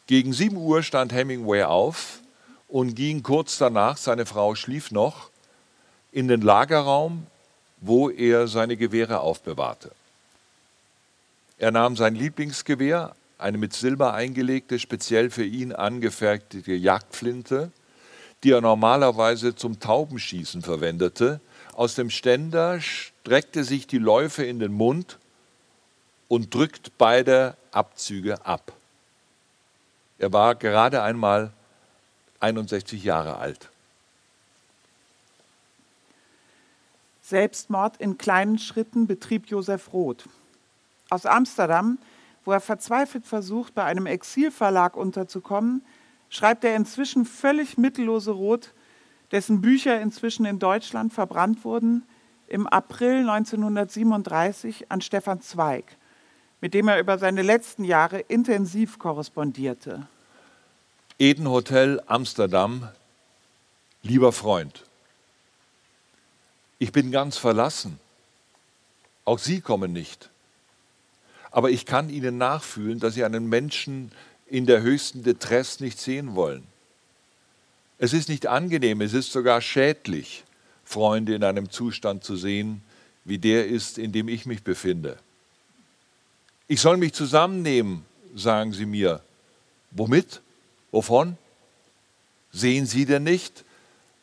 [0.08, 2.22] Gegen 7 Uhr stand Hemingway auf
[2.68, 5.30] und ging kurz danach, seine Frau schlief noch,
[6.12, 7.28] in den Lagerraum,
[7.82, 9.92] wo er seine Gewehre aufbewahrte.
[11.60, 17.72] Er nahm sein Lieblingsgewehr, eine mit Silber eingelegte, speziell für ihn angefertigte Jagdflinte,
[18.44, 21.42] die er normalerweise zum Taubenschießen verwendete.
[21.74, 25.20] Aus dem Ständer streckte sich die Läufe in den Mund
[26.30, 28.72] und drückt beide Abzüge ab.
[30.20, 31.52] Er war gerade einmal
[32.40, 33.70] 61 Jahre alt.
[37.22, 40.30] Selbstmord in kleinen Schritten betrieb Josef Roth.
[41.10, 41.98] Aus Amsterdam,
[42.46, 45.84] wo er verzweifelt versucht, bei einem Exilverlag unterzukommen,
[46.30, 48.74] schreibt der inzwischen völlig mittellose Roth,
[49.32, 52.04] dessen Bücher inzwischen in Deutschland verbrannt wurden,
[52.48, 55.86] im April 1937 an Stefan Zweig,
[56.62, 60.08] mit dem er über seine letzten Jahre intensiv korrespondierte.
[61.20, 62.90] Eden Hotel Amsterdam,
[64.02, 64.84] lieber Freund,
[66.80, 68.00] ich bin ganz verlassen.
[69.26, 70.30] Auch Sie kommen nicht.
[71.54, 74.12] Aber ich kann Ihnen nachfühlen, dass Sie einen Menschen
[74.48, 76.64] in der höchsten Detress nicht sehen wollen.
[78.00, 80.44] Es ist nicht angenehm, es ist sogar schädlich,
[80.84, 82.82] Freunde in einem Zustand zu sehen,
[83.24, 85.18] wie der ist, in dem ich mich befinde.
[86.68, 88.04] Ich soll mich zusammennehmen,
[88.36, 89.22] sagen sie mir.
[89.92, 90.42] Womit?
[90.92, 91.38] Wovon?
[92.52, 93.64] Sehen Sie denn nicht,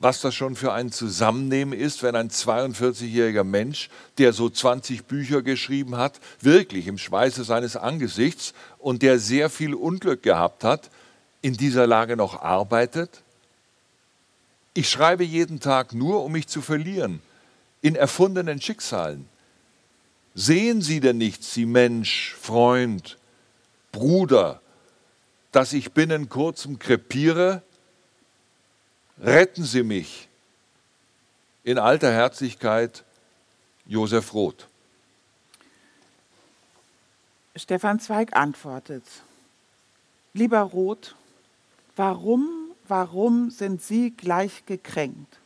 [0.01, 5.43] was das schon für ein Zusammennehmen ist, wenn ein 42-jähriger Mensch, der so 20 Bücher
[5.43, 10.91] geschrieben hat, wirklich im Schweiße seines Angesichts und der sehr viel Unglück gehabt hat,
[11.43, 13.23] in dieser Lage noch arbeitet?
[14.73, 17.21] Ich schreibe jeden Tag nur, um mich zu verlieren,
[17.83, 19.29] in erfundenen Schicksalen.
[20.35, 23.19] Sehen Sie denn nicht, Sie Mensch, Freund,
[23.93, 24.63] Bruder,
[25.53, 27.63] dass ich binnen kurzem krepiere
[29.21, 30.29] retten Sie mich.
[31.63, 33.05] In alter Herzlichkeit,
[33.87, 34.67] Josef Roth.
[37.55, 39.05] Stefan Zweig antwortet,
[40.33, 41.15] lieber Roth,
[41.97, 42.49] warum,
[42.89, 45.39] warum sind Sie gleich gekränkt?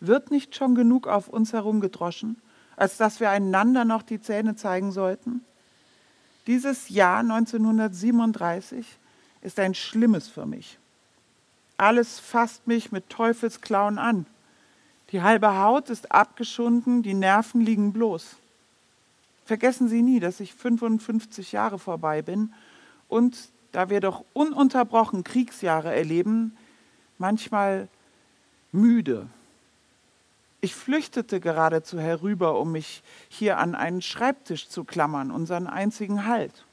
[0.00, 2.40] Wird nicht schon genug auf uns herumgedroschen,
[2.76, 5.44] als dass wir einander noch die Zähne zeigen sollten?
[6.46, 8.86] Dieses Jahr 1937
[9.42, 10.78] ist ein schlimmes für mich.
[11.76, 14.26] Alles fasst mich mit Teufelsklauen an.
[15.12, 18.36] Die halbe Haut ist abgeschunden, die Nerven liegen bloß.
[19.44, 22.52] Vergessen Sie nie, dass ich 55 Jahre vorbei bin
[23.08, 23.36] und,
[23.72, 26.56] da wir doch ununterbrochen Kriegsjahre erleben,
[27.18, 27.88] manchmal
[28.72, 29.28] müde.
[30.60, 36.64] Ich flüchtete geradezu herüber, um mich hier an einen Schreibtisch zu klammern, unseren einzigen Halt.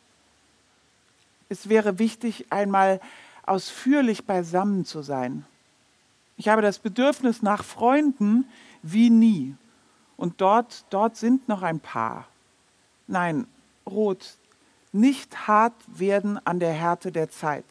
[1.49, 2.99] Es wäre wichtig, einmal
[3.45, 5.45] ausführlich beisammen zu sein.
[6.37, 8.45] Ich habe das Bedürfnis nach Freunden
[8.81, 9.55] wie nie.
[10.17, 12.27] Und dort, dort sind noch ein paar.
[13.07, 13.47] Nein,
[13.85, 14.37] Rot,
[14.91, 17.65] nicht hart werden an der Härte der Zeit.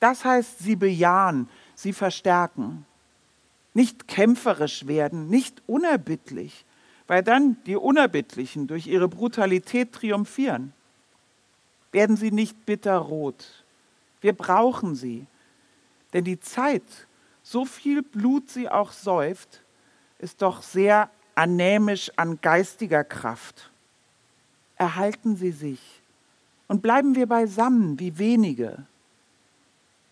[0.00, 2.86] Das heißt, sie bejahen, sie verstärken.
[3.74, 6.64] Nicht kämpferisch werden, nicht unerbittlich,
[7.06, 10.72] weil dann die Unerbittlichen durch ihre Brutalität triumphieren.
[11.90, 13.61] Werden sie nicht bitterrot.
[14.22, 15.26] Wir brauchen sie.
[16.14, 16.82] Denn die Zeit,
[17.42, 19.60] so viel Blut sie auch säuft,
[20.18, 23.70] ist doch sehr anämisch an geistiger Kraft.
[24.76, 25.80] Erhalten Sie sich
[26.68, 28.86] und bleiben wir beisammen wie wenige.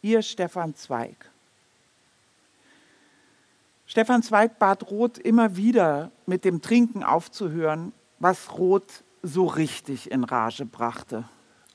[0.03, 1.31] Ihr Stefan Zweig.
[3.87, 10.25] Stefan Zweig bat Roth immer wieder mit dem Trinken aufzuhören, was Roth so richtig in
[10.25, 11.29] Rage brachte.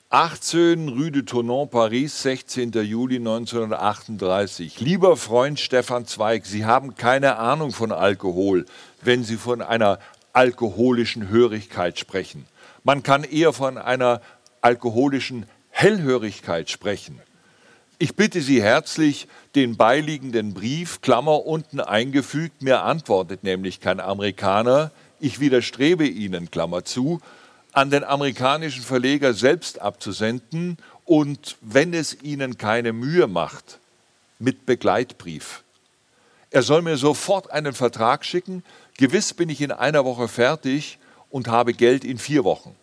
[0.08, 2.70] 18 Rue de Tournon, Paris, 16.
[2.70, 4.78] Juli 1938.
[4.78, 8.66] Lieber Freund Stefan Zweig, Sie haben keine Ahnung von Alkohol,
[9.02, 9.98] wenn Sie von einer
[10.32, 12.46] alkoholischen Hörigkeit sprechen.
[12.84, 14.20] Man kann eher von einer
[14.60, 17.20] alkoholischen Hellhörigkeit sprechen.
[17.98, 19.26] Ich bitte Sie herzlich,
[19.56, 26.84] den beiliegenden Brief, Klammer unten eingefügt, mir antwortet nämlich kein Amerikaner, ich widerstrebe Ihnen, Klammer
[26.84, 27.20] zu,
[27.76, 33.80] an den amerikanischen Verleger selbst abzusenden und, wenn es Ihnen keine Mühe macht,
[34.38, 35.62] mit Begleitbrief.
[36.50, 38.64] Er soll mir sofort einen Vertrag schicken,
[38.96, 40.98] gewiss bin ich in einer Woche fertig
[41.28, 42.74] und habe Geld in vier Wochen.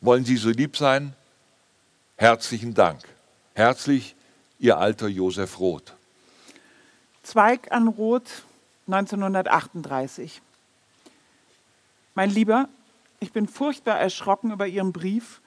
[0.00, 1.12] Wollen Sie so lieb sein?
[2.16, 3.00] Herzlichen Dank.
[3.52, 4.14] Herzlich,
[4.58, 5.92] Ihr alter Josef Roth.
[7.22, 8.44] Zweig an Roth
[8.86, 10.40] 1938.
[12.14, 12.70] Mein Lieber,
[13.24, 15.40] ich bin furchtbar erschrocken über Ihren Brief.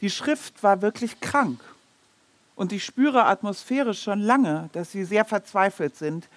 [0.00, 1.60] Die Schrift war wirklich krank.
[2.56, 6.28] Und ich spüre atmosphärisch schon lange, dass Sie sehr verzweifelt sind.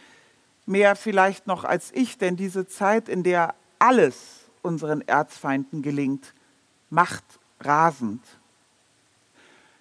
[0.67, 6.33] Mehr vielleicht noch als ich, denn diese Zeit, in der alles unseren Erzfeinden gelingt,
[6.91, 7.23] macht
[7.59, 8.21] rasend.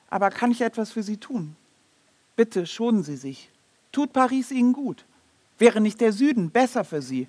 [0.08, 1.56] Aber kann ich etwas für Sie tun?
[2.36, 3.50] Bitte schonen Sie sich.
[3.92, 5.04] Tut Paris Ihnen gut?
[5.58, 7.28] Wäre nicht der Süden besser für Sie?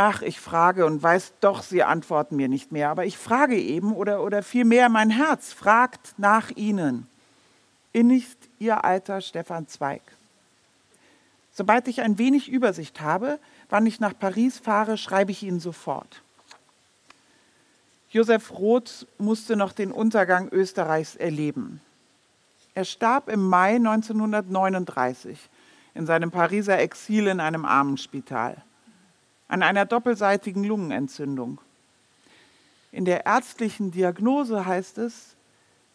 [0.00, 3.92] Ach, ich frage und weiß doch, Sie antworten mir nicht mehr, aber ich frage eben
[3.92, 7.08] oder, oder vielmehr mein Herz fragt nach Ihnen.
[7.92, 10.02] Innigst Ihr alter Stefan Zweig.
[11.50, 13.40] Sobald ich ein wenig Übersicht habe,
[13.70, 16.22] wann ich nach Paris fahre, schreibe ich Ihnen sofort.
[18.10, 21.80] Josef Roth musste noch den Untergang Österreichs erleben.
[22.72, 25.40] Er starb im Mai 1939
[25.94, 28.62] in seinem Pariser Exil in einem Armenspital
[29.48, 31.58] an einer doppelseitigen Lungenentzündung.
[32.92, 35.34] In der ärztlichen Diagnose heißt es,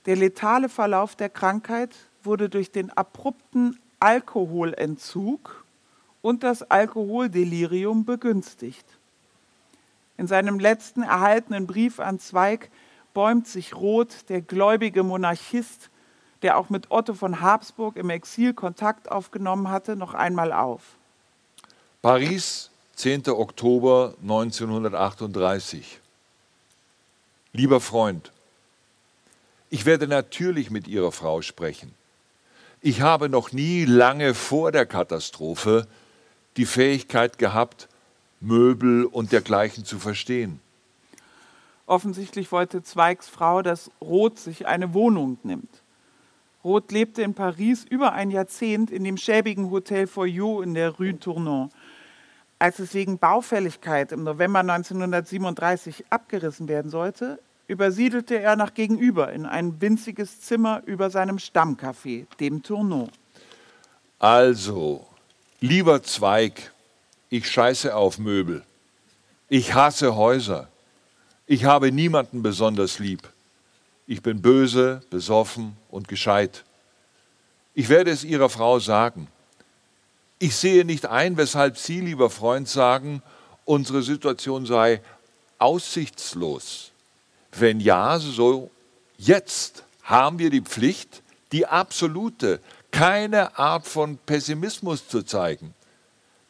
[0.06, 5.64] der letale Verlauf der Krankheit wurde durch den abrupten Alkoholentzug
[6.22, 8.86] und das Alkoholdelirium begünstigt.
[10.18, 12.70] In seinem letzten erhaltenen Brief an Zweig
[13.14, 15.90] bäumt sich Roth, der gläubige Monarchist,
[16.42, 20.82] der auch mit Otto von Habsburg im Exil Kontakt aufgenommen hatte, noch einmal auf.
[22.02, 23.28] Paris, 10.
[23.30, 26.00] Oktober 1938.
[27.52, 28.32] Lieber Freund,
[29.70, 31.94] ich werde natürlich mit Ihrer Frau sprechen.
[32.82, 35.88] Ich habe noch nie lange vor der Katastrophe
[36.58, 37.90] die Fähigkeit gehabt,
[38.40, 40.60] Möbel und dergleichen zu verstehen.
[41.88, 45.82] Offensichtlich wollte Zweigs Frau, dass Roth sich eine Wohnung nimmt.
[46.64, 51.20] Roth lebte in Paris über ein Jahrzehnt in dem schäbigen Hotel Foyot in der Rue
[51.20, 51.72] Tournon.
[52.64, 57.38] Als es wegen Baufälligkeit im November 1937 abgerissen werden sollte,
[57.68, 63.12] übersiedelte er nach gegenüber in ein winziges Zimmer über seinem Stammcafé, dem Tournon.
[64.18, 65.06] Also,
[65.60, 66.72] lieber Zweig,
[67.30, 68.64] ich scheiße auf Möbel.
[69.50, 70.70] Ich hasse Häuser.
[71.46, 73.28] Ich habe niemanden besonders lieb.
[74.08, 76.64] Ich bin böse, besoffen und gescheit.
[77.74, 79.28] Ich werde es Ihrer Frau sagen.
[80.44, 83.24] Ich sehe nicht ein, weshalb Sie, lieber Freund, sagen,
[83.64, 85.00] unsere Situation sei
[85.58, 86.92] aussichtslos.
[87.54, 88.70] Wenn ja, so
[89.18, 91.22] jetzt haben wir die Pflicht,
[91.54, 92.60] die absolute,
[92.92, 95.74] keine Art von Pessimismus zu zeigen.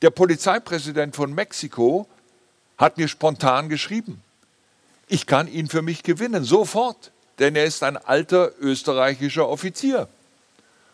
[0.02, 2.08] Der Polizeipräsident von Mexiko
[2.80, 4.24] hat mir spontan geschrieben,
[5.08, 10.08] ich kann ihn für mich gewinnen, sofort, denn er ist ein alter österreichischer Offizier.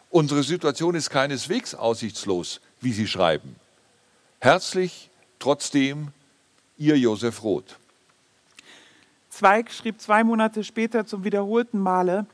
[0.09, 3.55] Unsere Situation ist keineswegs aussichtslos, wie Sie schreiben.
[4.39, 5.09] Herzlich
[5.39, 6.09] trotzdem
[6.77, 7.77] Ihr Josef Roth.
[9.29, 12.25] Zweig schrieb zwei Monate später zum wiederholten Male,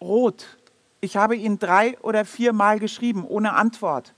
[0.00, 0.58] Roth,
[1.00, 4.14] Ich habe Ihnen drei oder viermal geschrieben, ohne Antwort.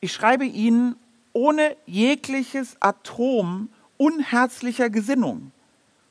[0.00, 0.96] Ich schreibe Ihnen
[1.32, 5.52] ohne jegliches Atom unherzlicher Gesinnung,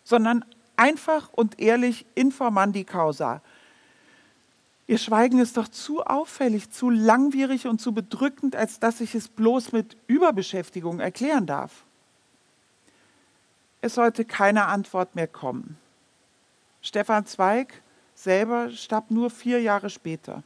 [0.03, 0.45] sondern
[0.75, 3.41] einfach und ehrlich informandi causa.
[4.89, 9.27] Ihr Schweigen ist doch zu auffällig, zu langwierig und zu bedrückend, als dass ich es
[9.27, 11.83] bloß mit Überbeschäftigung erklären darf.
[13.81, 15.77] Es sollte keine Antwort mehr kommen.
[16.81, 17.83] Stefan Zweig
[18.15, 20.41] selber starb nur vier Jahre später.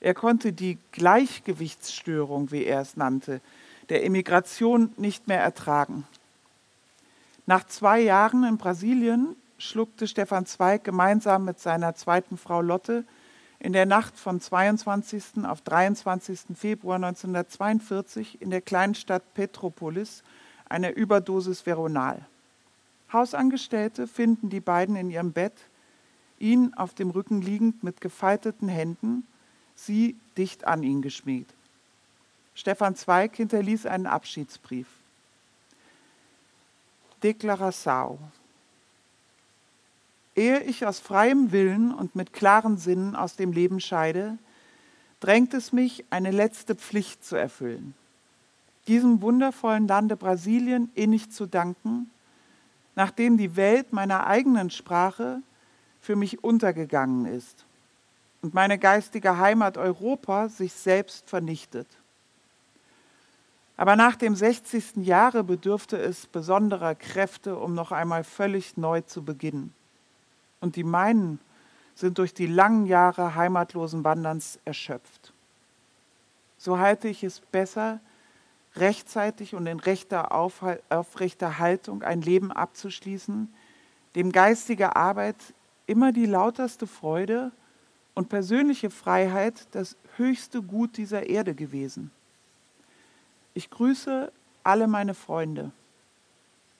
[0.00, 3.40] Er konnte die Gleichgewichtsstörung, wie er es nannte,
[3.88, 6.06] der Emigration nicht mehr ertragen.
[7.46, 13.06] Nach zwei Jahren in Brasilien schluckte Stefan Zweig gemeinsam mit seiner zweiten Frau Lotte
[13.62, 15.44] in der Nacht vom 22.
[15.44, 16.56] auf 23.
[16.56, 20.24] Februar 1942 in der kleinen Stadt Petropolis
[20.68, 22.26] eine Überdosis Veronal.
[23.12, 25.52] Hausangestellte finden die beiden in ihrem Bett,
[26.40, 29.28] ihn auf dem Rücken liegend mit gefalteten Händen,
[29.76, 31.54] sie dicht an ihn geschmiegt.
[32.56, 34.88] Stefan Zweig hinterließ einen Abschiedsbrief.
[37.22, 38.18] Deklaração.
[40.34, 44.38] Ehe ich aus freiem Willen und mit klaren Sinnen aus dem Leben scheide,
[45.20, 47.94] drängt es mich, eine letzte Pflicht zu erfüllen.
[48.88, 52.10] Diesem wundervollen Lande Brasilien innig zu danken,
[52.96, 55.40] nachdem die Welt meiner eigenen Sprache
[56.00, 57.64] für mich untergegangen ist
[58.42, 61.86] und meine geistige Heimat Europa sich selbst vernichtet.
[63.76, 64.96] Aber nach dem 60.
[64.96, 69.72] Jahre bedürfte es besonderer Kräfte, um noch einmal völlig neu zu beginnen.
[70.62, 71.40] Und die meinen
[71.94, 75.34] sind durch die langen Jahre heimatlosen Wanderns erschöpft.
[76.56, 78.00] So halte ich es besser,
[78.76, 83.52] rechtzeitig und in rechter aufrechter Haltung ein Leben abzuschließen,
[84.14, 85.36] dem geistige Arbeit
[85.86, 87.50] immer die lauterste Freude
[88.14, 92.10] und persönliche Freiheit das höchste Gut dieser Erde gewesen.
[93.52, 94.32] Ich grüße
[94.62, 95.72] alle meine Freunde.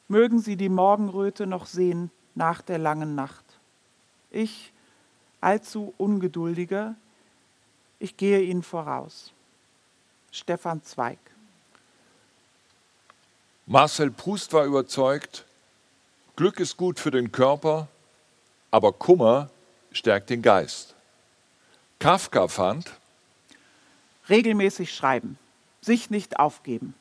[0.08, 3.51] Mögen sie die Morgenröte noch sehen nach der langen Nacht.
[4.32, 4.72] Ich,
[5.40, 6.94] allzu ungeduldiger,
[7.98, 9.32] ich gehe ihnen voraus.
[10.30, 11.18] Stefan Zweig.
[13.66, 15.44] Marcel Proust war überzeugt,
[16.34, 17.86] Glück ist gut für den Körper,
[18.70, 19.50] aber Kummer
[19.92, 20.94] stärkt den Geist.
[22.00, 22.90] Kafka fand,
[24.28, 25.38] regelmäßig schreiben
[25.82, 26.94] sich nicht aufgeben.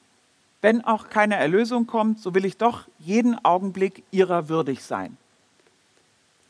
[0.62, 5.18] Wenn auch keine Erlösung kommt, so will ich doch jeden Augenblick ihrer würdig sein.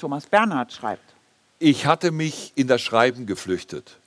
[0.02, 1.14] Thomas Bernhard schreibt.
[1.60, 4.00] Ich hatte mich in das Schreiben geflüchtet.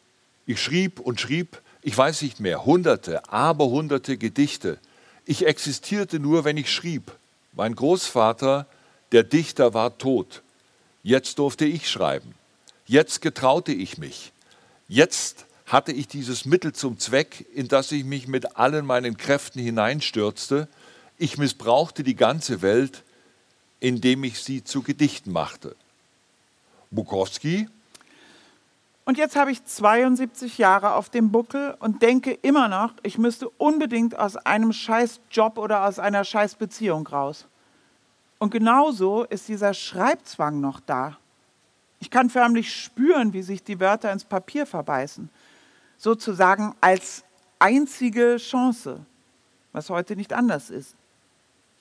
[0.45, 4.79] Ich schrieb und schrieb, ich weiß nicht mehr, hunderte, aber hunderte Gedichte.
[5.25, 7.13] Ich existierte nur, wenn ich schrieb.
[7.53, 8.67] Mein Großvater,
[9.13, 10.43] der Dichter, war tot.
[11.05, 12.35] Jetzt durfte ich schreiben.
[12.87, 14.33] Jetzt getraute ich mich.
[14.89, 19.61] Jetzt hatte ich dieses Mittel zum Zweck, in das ich mich mit allen meinen Kräften
[19.61, 20.67] hineinstürzte.
[21.19, 23.05] Ich missbrauchte die ganze Welt,
[23.79, 25.77] indem ich sie zu Gedichten machte.
[26.95, 27.69] Bukowski.
[29.05, 33.49] Und jetzt habe ich 72 Jahre auf dem Buckel und denke immer noch, ich müsste
[33.51, 37.47] unbedingt aus einem scheiß Job oder aus einer scheiß Beziehung raus.
[38.39, 41.19] Und genauso ist dieser Schreibzwang noch da.
[42.01, 45.31] Ich kann förmlich spüren, wie sich die Wörter ins Papier verbeißen
[46.05, 47.25] sozusagen als
[47.59, 49.05] einzige Chance,
[49.73, 50.95] was heute nicht anders ist.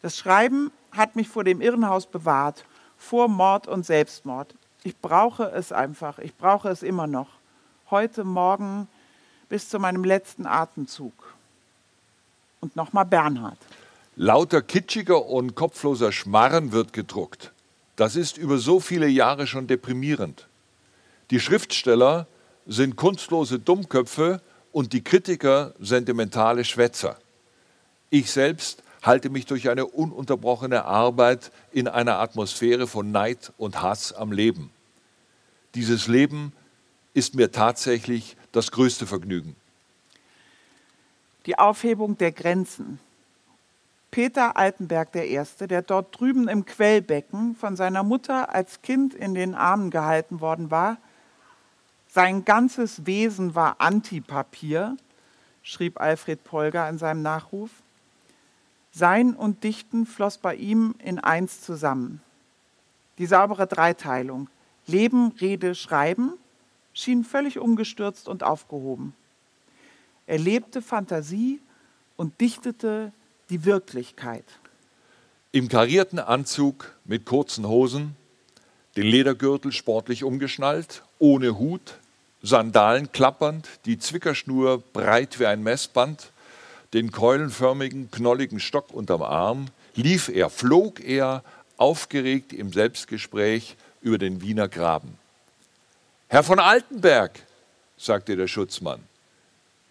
[0.02, 2.66] Das Schreiben hat mich vor dem Irrenhaus bewahrt,
[2.98, 4.56] vor Mord und Selbstmord.
[4.84, 7.30] Ich brauche es einfach, ich brauche es immer noch.
[7.90, 8.88] Heute, morgen,
[9.48, 11.14] bis zu meinem letzten Atemzug.
[12.60, 13.58] Und nochmal Bernhard.
[14.16, 17.52] Lauter kitschiger und kopfloser Schmarren wird gedruckt.
[17.96, 20.48] Das ist über so viele Jahre schon deprimierend.
[21.32, 22.28] Die Schriftsteller
[22.68, 27.18] sind kunstlose Dummköpfe und die Kritiker sentimentale Schwätzer.
[28.10, 34.14] Ich selbst halte mich durch eine ununterbrochene Arbeit in einer Atmosphäre von Neid und Hass
[34.14, 34.72] am Leben.
[35.76, 36.54] Dieses Leben
[37.14, 39.56] ist mir tatsächlich das größte Vergnügen.
[41.46, 43.00] Die Aufhebung der Grenzen.
[44.10, 49.56] Peter Altenberg I., der dort drüben im Quellbecken von seiner Mutter als Kind in den
[49.56, 50.98] Armen gehalten worden war,
[52.08, 54.98] sein ganzes Wesen war Antipapier,
[55.64, 57.72] schrieb Alfred Polger in seinem Nachruf.
[58.96, 62.22] Sein und Dichten floss bei ihm in eins zusammen.
[63.18, 64.50] Die saubere Dreiteilung
[64.86, 66.34] Leben, Rede, Schreiben
[66.94, 69.14] schien völlig umgestürzt und aufgehoben.
[70.28, 71.60] Er lebte Fantasie
[72.18, 73.12] und dichtete
[73.50, 74.46] die Wirklichkeit.
[75.52, 78.16] Im karierten Anzug mit kurzen Hosen,
[78.96, 81.96] den Ledergürtel sportlich umgeschnallt, ohne Hut,
[82.42, 86.33] Sandalen klappernd, die Zwickerschnur breit wie ein Messband,
[86.94, 91.44] den keulenförmigen, knolligen Stock unterm Arm, lief er, flog er,
[91.78, 95.18] aufgeregt im Selbstgespräch über den Wiener Graben.
[96.28, 97.40] Herr von Altenberg,
[97.98, 99.02] sagte der Schutzmann,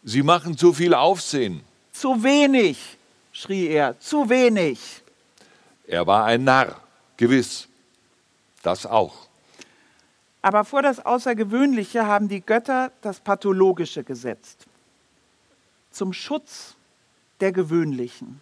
[0.05, 1.63] Sie machen zu viel Aufsehen.
[1.93, 2.99] Zu wenig,
[3.33, 5.03] schrie er, zu wenig.
[5.87, 6.81] Er war ein Narr,
[7.17, 7.69] gewiss.
[8.63, 9.29] Das auch.
[10.41, 14.67] Aber vor das Außergewöhnliche haben die Götter das Pathologische gesetzt.
[15.93, 16.75] Zum Schutz
[17.43, 18.41] der Gewöhnlichen.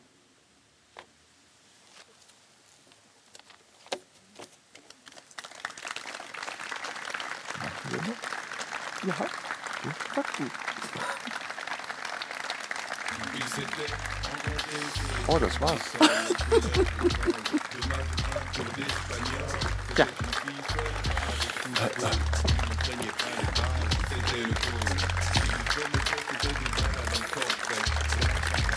[9.02, 9.14] Ja,
[10.16, 10.44] okay.
[15.26, 15.80] Oh, das war's.
[19.96, 20.06] Ja.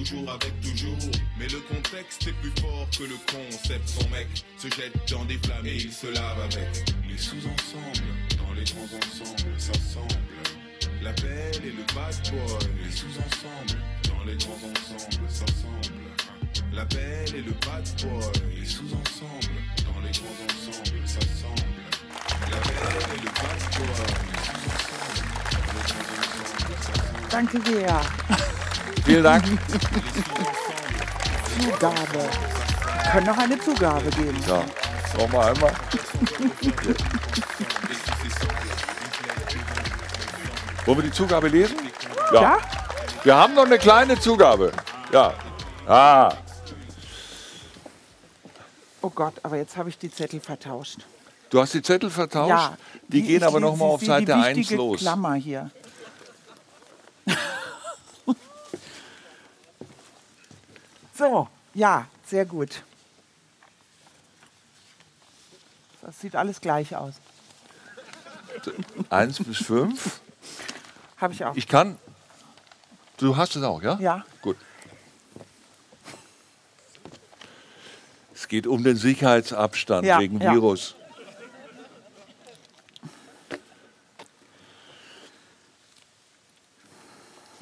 [0.00, 0.96] toujours avec toujours.
[1.38, 3.88] Mais le contexte est plus fort que le concept.
[3.88, 6.94] Son mec se jette dans des flammes et il se lave avec.
[7.08, 10.14] Les sous-ensembles, dans les grands ensembles, s'assemblent.
[11.02, 13.78] La belle et le bad boy, les sous-ensembles,
[14.08, 15.94] dans les grands ensembles, s'assemblent.
[16.72, 21.64] La belle et le bad boy, les sous-ensembles, dans les grands ensembles, s'assemblent.
[22.50, 23.88] La belle et le bad boy,
[24.32, 26.24] les sous-ensembles, dans les
[27.34, 28.59] grands ensembles.
[29.04, 29.44] Vielen Dank.
[31.58, 32.28] Zugabe.
[33.02, 34.38] Wir können noch eine Zugabe geben.
[34.46, 34.62] Ja,
[35.18, 35.72] nochmal einmal.
[40.86, 41.76] Wollen wir die Zugabe lesen?
[42.32, 42.58] Ja?
[43.22, 44.72] Wir haben noch eine kleine Zugabe.
[45.12, 45.34] Ja.
[45.86, 46.32] Ah,
[49.02, 50.98] Oh Gott, aber jetzt habe ich die Zettel vertauscht.
[51.48, 52.50] du hast die Zettel vertauscht?
[52.50, 52.76] Ja.
[53.08, 55.00] Die, gehen ich aber lese noch mal auf Seite die 1 wichtige los.
[55.00, 55.70] Klammer hier.
[61.20, 62.82] So, ja, sehr gut.
[66.00, 67.14] Das sieht alles gleich aus.
[69.10, 70.20] 1 bis 5.
[71.18, 71.54] Habe ich auch.
[71.54, 71.98] Ich kann.
[73.18, 73.98] Du hast es auch, ja?
[74.00, 74.24] Ja.
[74.40, 74.56] Gut.
[78.34, 80.52] Es geht um den Sicherheitsabstand Ja, wegen ja.
[80.54, 80.96] Virus.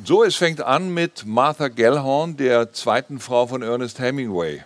[0.09, 4.65] So, es fängt an mit Martha Gellhorn, der zweiten Frau von Ernest Hemingway.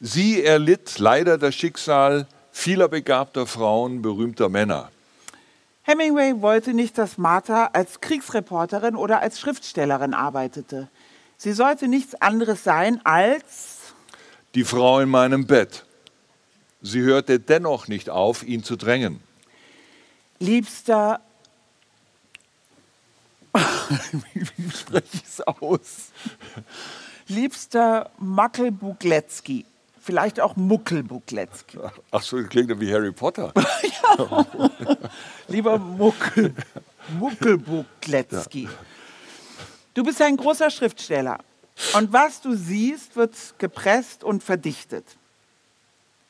[0.00, 4.92] Sie erlitt leider das Schicksal vieler begabter Frauen, berühmter Männer.
[5.82, 10.86] Hemingway wollte nicht, dass Martha als Kriegsreporterin oder als Schriftstellerin arbeitete.
[11.36, 13.94] Sie sollte nichts anderes sein als
[14.54, 15.84] Die Frau in meinem Bett.
[16.82, 19.18] Sie hörte dennoch nicht auf, ihn zu drängen.
[20.38, 21.20] liebster.
[24.56, 26.10] Wie spreche ich es aus?
[27.28, 29.64] Liebster Mackelbugletzki.
[30.00, 31.78] Vielleicht auch Muckelbugletzki.
[32.10, 33.52] Ach so, das klingt ja wie Harry Potter.
[35.48, 36.54] Lieber Muckel,
[37.18, 38.68] Muckelbugletzki.
[39.94, 41.38] Du bist ein großer Schriftsteller.
[41.96, 45.04] Und was du siehst, wird gepresst und verdichtet.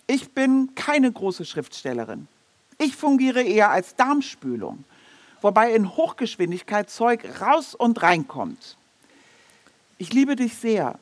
[0.07, 2.27] Ich bin keine große Schriftstellerin.
[2.79, 4.85] Ich fungiere eher als Darmspülung,
[5.41, 8.77] wobei in Hochgeschwindigkeit Zeug raus und reinkommt.
[9.99, 10.99] Ich liebe dich sehr.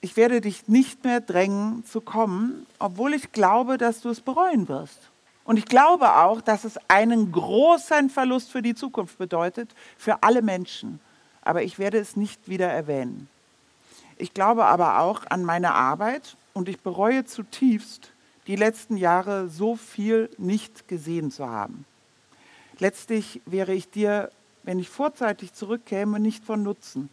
[0.00, 4.68] Ich werde dich nicht mehr drängen zu kommen, obwohl ich glaube, dass du es bereuen
[4.68, 4.98] wirst.
[5.44, 10.42] Und ich glaube auch, dass es einen großen Verlust für die Zukunft bedeutet, für alle
[10.42, 11.00] Menschen.
[11.42, 13.28] Aber ich werde es nicht wieder erwähnen.
[14.18, 18.10] Ich glaube aber auch an meine Arbeit und ich bereue zutiefst,
[18.46, 21.86] die letzten Jahre so viel nicht gesehen zu haben.
[22.78, 24.30] Letztlich wäre ich dir,
[24.62, 27.08] wenn ich vorzeitig zurückkäme, nicht von Nutzen.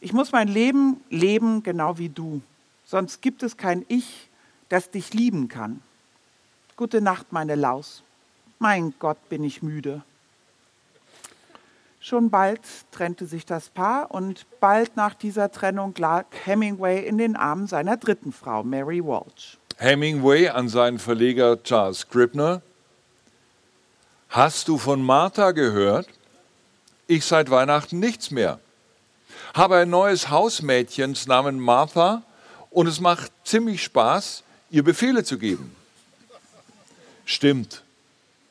[0.00, 2.42] Ich muss mein Leben leben, genau wie du.
[2.84, 4.28] Sonst gibt es kein Ich,
[4.68, 5.80] das dich lieben kann.
[6.76, 8.02] Gute Nacht, meine Laus.
[8.58, 10.02] Mein Gott, bin ich müde.
[12.00, 12.60] Schon bald
[12.92, 17.96] trennte sich das Paar und bald nach dieser Trennung lag Hemingway in den Armen seiner
[17.96, 19.58] dritten Frau, Mary Walsh.
[19.78, 22.60] Hemingway an seinen Verleger Charles Scribner.
[24.34, 26.08] Hast du von Martha gehört?
[27.06, 28.58] Ich seit Weihnachten nichts mehr.
[29.54, 32.24] habe ein neues Hausmädchen namens Martha
[32.70, 35.76] und es macht ziemlich Spaß, ihr Befehle zu geben.
[37.24, 37.84] Stimmt,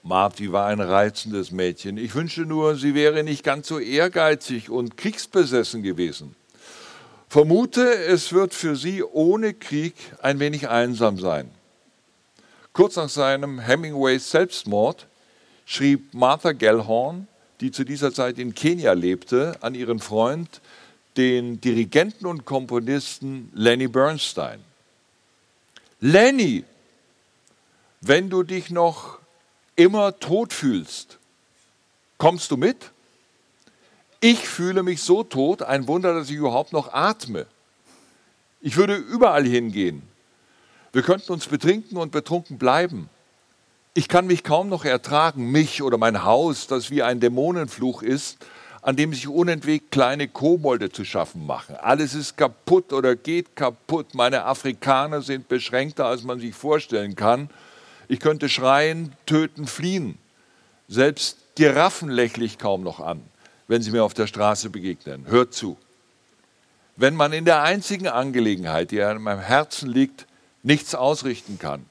[0.04, 1.98] Marty war ein reizendes Mädchen.
[1.98, 6.34] Ich wünschte nur, sie wäre nicht ganz so ehrgeizig und kriegsbesessen gewesen.
[7.28, 11.52] Vermute, es wird für sie ohne Krieg ein wenig einsam sein.
[12.72, 15.08] Kurz nach seinem Hemingways Selbstmord
[15.66, 17.28] schrieb Martha Gellhorn,
[17.62, 20.62] die zu dieser Zeit in Kenia lebte, an ihren Freund
[21.18, 24.60] den Dirigenten und Komponisten Lenny Bernstein.
[26.00, 26.64] Lenny,
[28.02, 29.20] wenn du dich noch
[29.76, 31.18] immer tot fühlst,
[32.18, 32.92] kommst du mit?
[34.20, 37.46] Ich fühle mich so tot, ein Wunder, dass ich überhaupt noch atme.
[38.62, 40.02] Ich würde überall hingehen.
[40.94, 43.10] Wir könnten uns betrinken und betrunken bleiben.
[43.96, 48.44] Ich kann mich kaum noch ertragen, mich oder mein Haus, das wie ein Dämonenfluch ist,
[48.82, 51.76] an dem sich unentwegt kleine Kobolde zu schaffen machen.
[51.76, 54.16] Alles ist kaputt oder geht kaputt.
[54.16, 57.52] Meine Afrikaner sind beschränkter, als man sich vorstellen kann.
[58.08, 60.18] Ich könnte schreien, töten, fliehen.
[60.88, 63.22] Selbst Giraffen lächle ich kaum noch an,
[63.68, 65.28] wenn sie mir auf der Straße begegnen.
[65.28, 65.78] Hört zu.
[66.96, 70.26] Wenn man in der einzigen Angelegenheit, die an meinem Herzen liegt,
[70.64, 71.86] nichts ausrichten kann,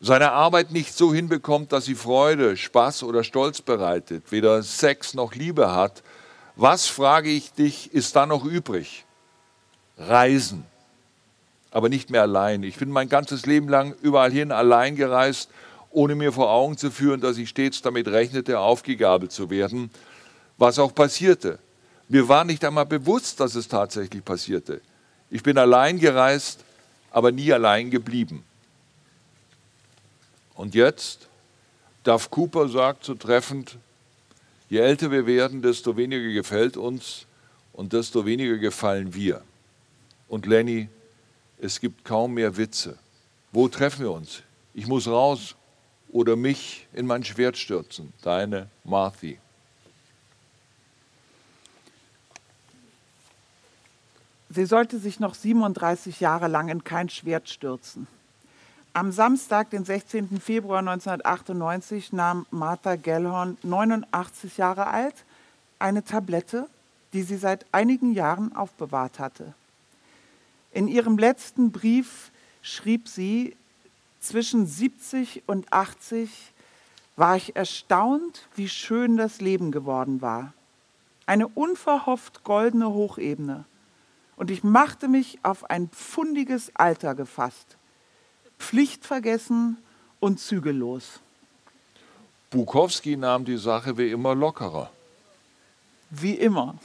[0.00, 5.34] seine Arbeit nicht so hinbekommt, dass sie Freude, Spaß oder Stolz bereitet, weder Sex noch
[5.34, 6.02] Liebe hat,
[6.56, 9.04] was, frage ich dich, ist da noch übrig?
[9.96, 10.66] Reisen.
[11.70, 12.62] Aber nicht mehr allein.
[12.64, 15.50] Ich bin mein ganzes Leben lang überall hin allein gereist,
[15.90, 19.90] ohne mir vor Augen zu führen, dass ich stets damit rechnete, aufgegabelt zu werden,
[20.58, 21.58] was auch passierte.
[22.08, 24.80] Mir war nicht einmal bewusst, dass es tatsächlich passierte.
[25.30, 26.64] Ich bin allein gereist,
[27.10, 28.44] aber nie allein geblieben.
[30.60, 31.26] Und jetzt,
[32.02, 33.78] Duff Cooper sagt so treffend,
[34.68, 37.24] je älter wir werden, desto weniger gefällt uns
[37.72, 39.42] und desto weniger gefallen wir.
[40.28, 40.90] Und Lenny,
[41.62, 42.98] es gibt kaum mehr Witze.
[43.52, 44.42] Wo treffen wir uns?
[44.74, 45.56] Ich muss raus
[46.10, 48.12] oder mich in mein Schwert stürzen.
[48.20, 49.38] Deine Marthy.
[54.50, 58.06] Sie sollte sich noch 37 Jahre lang in kein Schwert stürzen.
[58.92, 60.40] Am Samstag, den 16.
[60.40, 65.14] Februar 1998, nahm Martha Gellhorn, 89 Jahre alt,
[65.78, 66.68] eine Tablette,
[67.12, 69.54] die sie seit einigen Jahren aufbewahrt hatte.
[70.72, 73.56] In ihrem letzten Brief schrieb sie,
[74.18, 76.52] zwischen 70 und 80
[77.14, 80.52] war ich erstaunt, wie schön das Leben geworden war.
[81.26, 83.64] Eine unverhofft goldene Hochebene.
[84.34, 87.76] Und ich machte mich auf ein pfundiges Alter gefasst
[88.60, 89.78] pflichtvergessen
[90.20, 91.20] und zügellos.
[92.50, 94.90] Bukowski nahm die Sache wie immer lockerer.
[96.10, 96.76] Wie immer.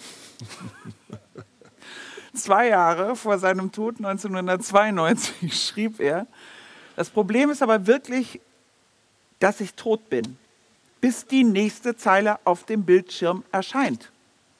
[2.33, 6.27] Zwei Jahre vor seinem Tod 1992 schrieb er,
[6.95, 8.39] das Problem ist aber wirklich,
[9.39, 10.37] dass ich tot bin,
[11.01, 14.11] bis die nächste Zeile auf dem Bildschirm erscheint.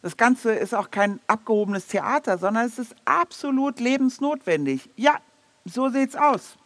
[0.02, 4.90] Das Ganze ist auch kein abgehobenes Theater, sondern es ist absolut lebensnotwendig.
[4.96, 5.20] Ja,
[5.66, 6.58] so sieht's aus.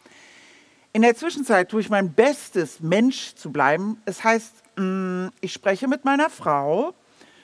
[0.92, 4.02] In der Zwischenzeit tue ich mein Bestes, Mensch zu bleiben.
[4.06, 6.94] Es heißt, mm, ich spreche mit meiner Frau,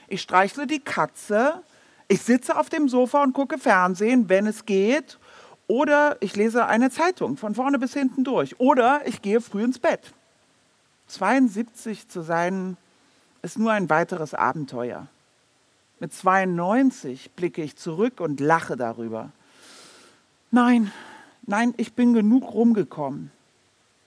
[0.08, 1.62] ich streichle die Katze,
[2.08, 5.18] ich sitze auf dem Sofa und gucke Fernsehen, wenn es geht,
[5.68, 9.78] oder ich lese eine Zeitung von vorne bis hinten durch, oder ich gehe früh ins
[9.78, 10.12] Bett.
[11.06, 12.76] 72 zu sein,
[13.42, 15.06] ist nur ein weiteres Abenteuer.
[16.00, 19.30] Mit 92 blicke ich zurück und lache darüber.
[20.50, 20.90] Nein,
[21.46, 23.30] nein, ich bin genug rumgekommen.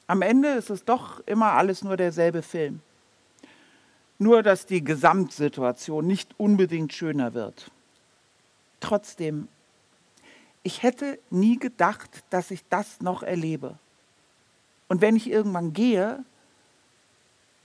[0.09, 2.81] Am Ende ist es doch immer alles nur derselbe Film.
[4.17, 7.69] Nur, dass die Gesamtsituation nicht unbedingt schöner wird.
[8.79, 9.47] Trotzdem,
[10.63, 13.77] ich hätte nie gedacht, dass ich das noch erlebe.
[14.87, 16.25] Und wenn ich irgendwann gehe,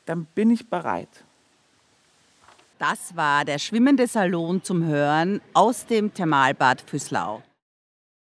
[0.05, 1.25] dann bin ich bereit.
[2.79, 7.43] Das war der schwimmende Salon zum Hören aus dem Thermalbad Füßlau.